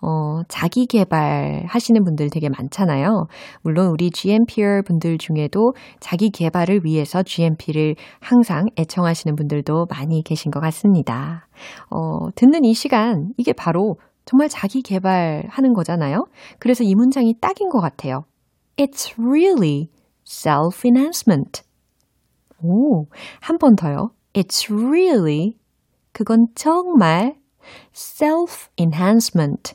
어, 0.00 0.42
자기 0.48 0.86
개발 0.86 1.62
하시는 1.68 2.02
분들 2.02 2.28
되게 2.30 2.48
많잖아요. 2.48 3.26
물론 3.62 3.90
우리 3.92 4.10
GMPR 4.10 4.82
분들 4.84 5.18
중에도 5.18 5.74
자기 6.00 6.30
개발을 6.30 6.80
위해서 6.84 7.22
GMP를 7.22 7.94
항상 8.20 8.64
애청하시는 8.76 9.36
분들도 9.36 9.86
많이 9.90 10.24
계신 10.24 10.50
것 10.50 10.58
같습니다. 10.58 11.46
어, 11.88 12.30
듣는 12.34 12.64
이 12.64 12.74
시간, 12.74 13.28
이게 13.36 13.52
바로 13.52 13.94
정말 14.24 14.48
자기 14.48 14.82
개발하는 14.82 15.72
거잖아요. 15.74 16.26
그래서 16.58 16.84
이 16.84 16.94
문장이 16.94 17.34
딱인 17.40 17.68
것 17.68 17.80
같아요. 17.80 18.24
It's 18.76 19.18
really 19.18 19.88
self-enhancement. 20.26 21.62
오, 22.62 23.06
한 23.40 23.58
번 23.58 23.74
더요. 23.76 24.10
It's 24.32 24.70
really, 24.70 25.58
그건 26.12 26.46
정말 26.54 27.36
self-enhancement. 27.92 29.74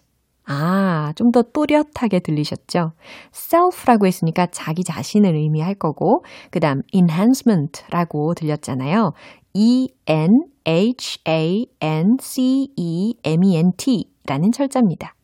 아, 0.50 1.12
좀 1.18 1.32
더 1.32 1.42
또렷하게 1.44 2.20
들리셨죠? 2.22 2.94
self라고 3.34 4.08
했으니까 4.08 4.48
자기 4.48 4.86
자신을 4.86 5.36
의미할 5.36 5.76
거고, 5.76 6.24
그 6.52 6.62
다음 6.62 6.82
enhancement라고 6.94 8.34
들렸잖아요. 8.34 9.12
E-N-H-A-N-C-E-M-E-N-T 12.78 14.06
라는 14.28 14.52
철자입니다. 14.52 15.16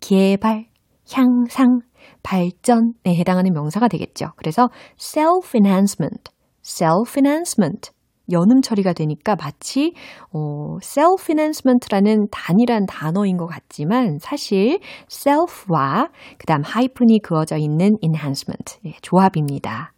개발, 0.00 0.66
향상, 1.12 1.80
발전에 2.22 3.14
해당하는 3.16 3.52
명사가 3.52 3.88
되겠죠. 3.88 4.28
그래서 4.36 4.68
self-enhancement, 4.98 6.30
self-enhancement 6.62 7.90
연음 8.32 8.62
처리가 8.62 8.94
되니까 8.94 9.36
마치 9.36 9.92
어, 10.32 10.78
self-enhancement라는 10.80 12.28
단일한 12.30 12.86
단어인 12.86 13.36
것 13.36 13.46
같지만 13.46 14.18
사실 14.18 14.80
self와 15.10 16.08
그 16.38 16.46
다음 16.46 16.62
하이픈이 16.62 17.20
그어져 17.22 17.58
있는 17.58 17.96
enhancement 18.02 18.78
예, 18.86 18.94
조합입니다. 19.02 19.92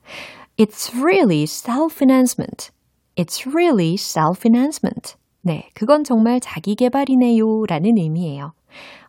It's 0.59 0.93
really 0.95 1.45
self-enhancement. 1.45 2.71
It's 3.17 3.47
really 3.47 3.95
self-enhancement. 3.95 5.17
네, 5.47 5.71
그건 5.75 6.03
정말 6.03 6.41
자기 6.41 6.75
개발이네요 6.75 7.67
라는 7.67 7.99
의미예요. 7.99 8.53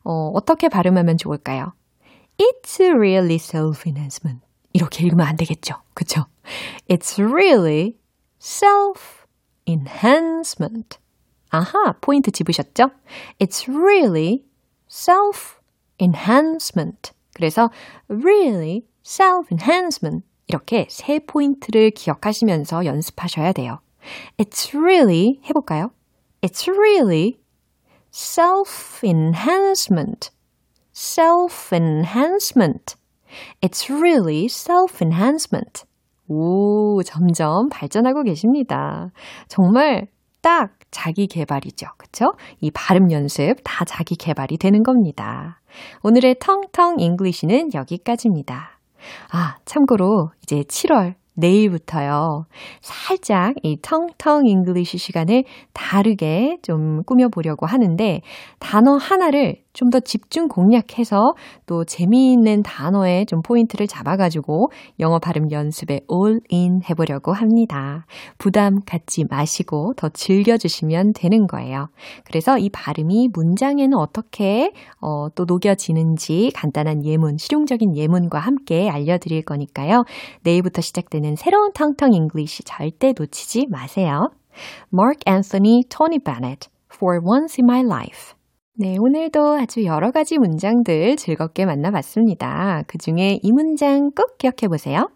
어, 0.04 0.32
어떻게 0.36 0.70
발음하면 0.70 1.18
좋을까요? 1.18 1.74
It's 2.38 2.80
really 2.80 3.38
self-enhancement. 3.38 4.42
이렇게 4.72 5.04
읽으면 5.04 5.26
안 5.26 5.36
되겠죠. 5.36 5.78
그쵸? 5.96 6.28
It's 6.88 7.20
really 7.20 7.98
self-enhancement. 8.40 11.00
아하, 11.50 11.94
포인트 12.02 12.30
집으셨죠? 12.30 12.92
It's 13.40 13.68
really 13.68 14.46
self-enhancement. 14.88 17.14
그래서 17.34 17.72
really 18.12 18.84
self-enhancement. 19.04 20.24
이렇게 20.46 20.86
세 20.92 21.18
포인트를 21.18 21.90
기억하시면서 21.90 22.86
연습하셔야 22.86 23.54
돼요. 23.54 23.80
It's 24.38 24.80
really, 24.80 25.42
해볼까요? 25.50 25.90
It's 26.42 26.68
really 26.68 27.40
self-enhancement. 28.12 30.32
self-enhancement. 30.94 32.96
It's 33.62 33.90
really 33.90 34.46
self-enhancement. 34.46 35.86
오, 36.28 37.02
점점 37.04 37.70
발전하고 37.70 38.24
계십니다. 38.24 39.12
정말 39.48 40.08
딱 40.42 40.74
자기 40.92 41.28
개발이죠. 41.28 41.88
그쵸? 41.98 42.26
이 42.62 42.72
발음 42.72 43.12
연습 43.12 43.56
다 43.64 43.86
자기 43.86 44.16
개발이 44.16 44.58
되는 44.58 44.84
겁니다. 44.84 45.62
오늘의 46.04 46.36
텅텅 46.40 47.00
English는 47.00 47.74
여기까지입니다. 47.74 48.80
아, 49.32 49.58
참고로 49.66 50.32
이제 50.44 50.64
7월 50.64 51.16
내일부터요. 51.38 52.46
살짝 52.82 53.54
이 53.64 53.78
텅텅 53.82 54.46
English 54.46 54.98
시간을 54.98 55.44
다르게 55.74 56.58
좀 56.62 57.04
꾸며보려고 57.04 57.66
하는데 57.66 58.22
단어 58.60 58.98
하나를 58.98 59.68
좀 59.74 59.88
더 59.90 60.00
집중 60.02 60.48
공략해서 60.48 61.34
또 61.66 61.86
재미있는 61.86 62.62
단어에 62.64 63.26
좀 63.26 63.42
포인트를 63.42 63.88
잡아가지고 63.88 64.70
영어 65.00 65.20
발음 65.20 65.52
연습에 65.52 66.02
올인 66.08 66.82
해보려고 66.90 67.32
합니다. 67.32 68.06
부담 68.38 68.82
갖지 68.86 69.24
마시고 69.30 69.94
더 69.96 70.10
즐겨주시면 70.10 71.14
되는 71.14 71.48
거예요. 71.48 71.88
그래서 72.26 72.58
이 72.58 72.70
발음이 72.70 73.30
문장에는 73.34 73.98
어떻게 73.98 74.72
어, 75.00 75.30
또 75.36 75.46
녹여지는지 75.46 76.52
간단한 76.54 77.06
예문, 77.06 77.38
실용적인 77.38 77.96
예문과 77.96 78.40
함께 78.40 78.90
알려드릴 78.90 79.44
거니까요. 79.44 80.04
내일부터 80.44 80.82
시작되는 80.82 81.36
새로운 81.36 81.74
텅텅 81.74 82.14
English 82.14 82.64
절대 82.64 83.12
놓치지 83.18 83.68
마세요. 83.70 84.30
Mark 84.94 85.20
Anthony 85.28 85.84
Tony 85.90 86.20
Bennett 86.20 86.70
For 86.96 87.20
Once 87.22 87.62
in 87.62 87.70
My 87.70 87.84
Life 87.84 88.34
네, 88.76 88.96
오늘도 88.98 89.58
아주 89.60 89.84
여러 89.84 90.12
가지 90.12 90.38
문장들 90.38 91.18
즐겁게 91.18 91.66
만나봤습니다. 91.66 92.84
그 92.88 92.98
중에 92.98 93.40
이 93.44 93.52
문장 93.52 94.12
꼭 94.12 94.38
기억해 94.38 94.70
보세요. 94.70 95.10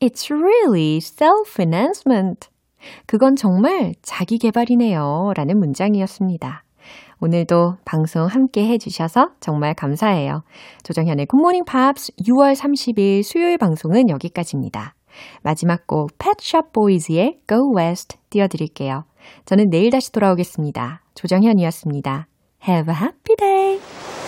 It's 0.00 0.30
really 0.30 0.98
self-enhancement. 0.98 2.48
그건 3.06 3.36
정말 3.36 3.92
자기 4.00 4.38
개발이네요. 4.38 5.32
라는 5.36 5.58
문장이었습니다. 5.58 6.64
오늘도 7.20 7.76
방송 7.84 8.26
함께 8.26 8.66
해주셔서 8.66 9.30
정말 9.40 9.74
감사해요. 9.74 10.42
조정현의 10.82 11.26
굿모닝 11.26 11.64
팝스 11.64 12.12
6월 12.22 12.54
30일 12.56 13.22
수요일 13.22 13.58
방송은 13.58 14.08
여기까지입니다. 14.08 14.94
마지막 15.42 15.86
곡 15.86 16.10
펫샵 16.18 16.72
보이즈의 16.72 17.40
Go 17.46 17.76
West 17.76 18.16
띄워드릴게요. 18.30 19.04
저는 19.44 19.68
내일 19.70 19.90
다시 19.90 20.12
돌아오겠습니다. 20.12 21.02
조정현이었습니다. 21.14 22.26
Have 22.66 22.94
a 22.94 23.00
happy 23.00 23.36
day! 23.36 24.19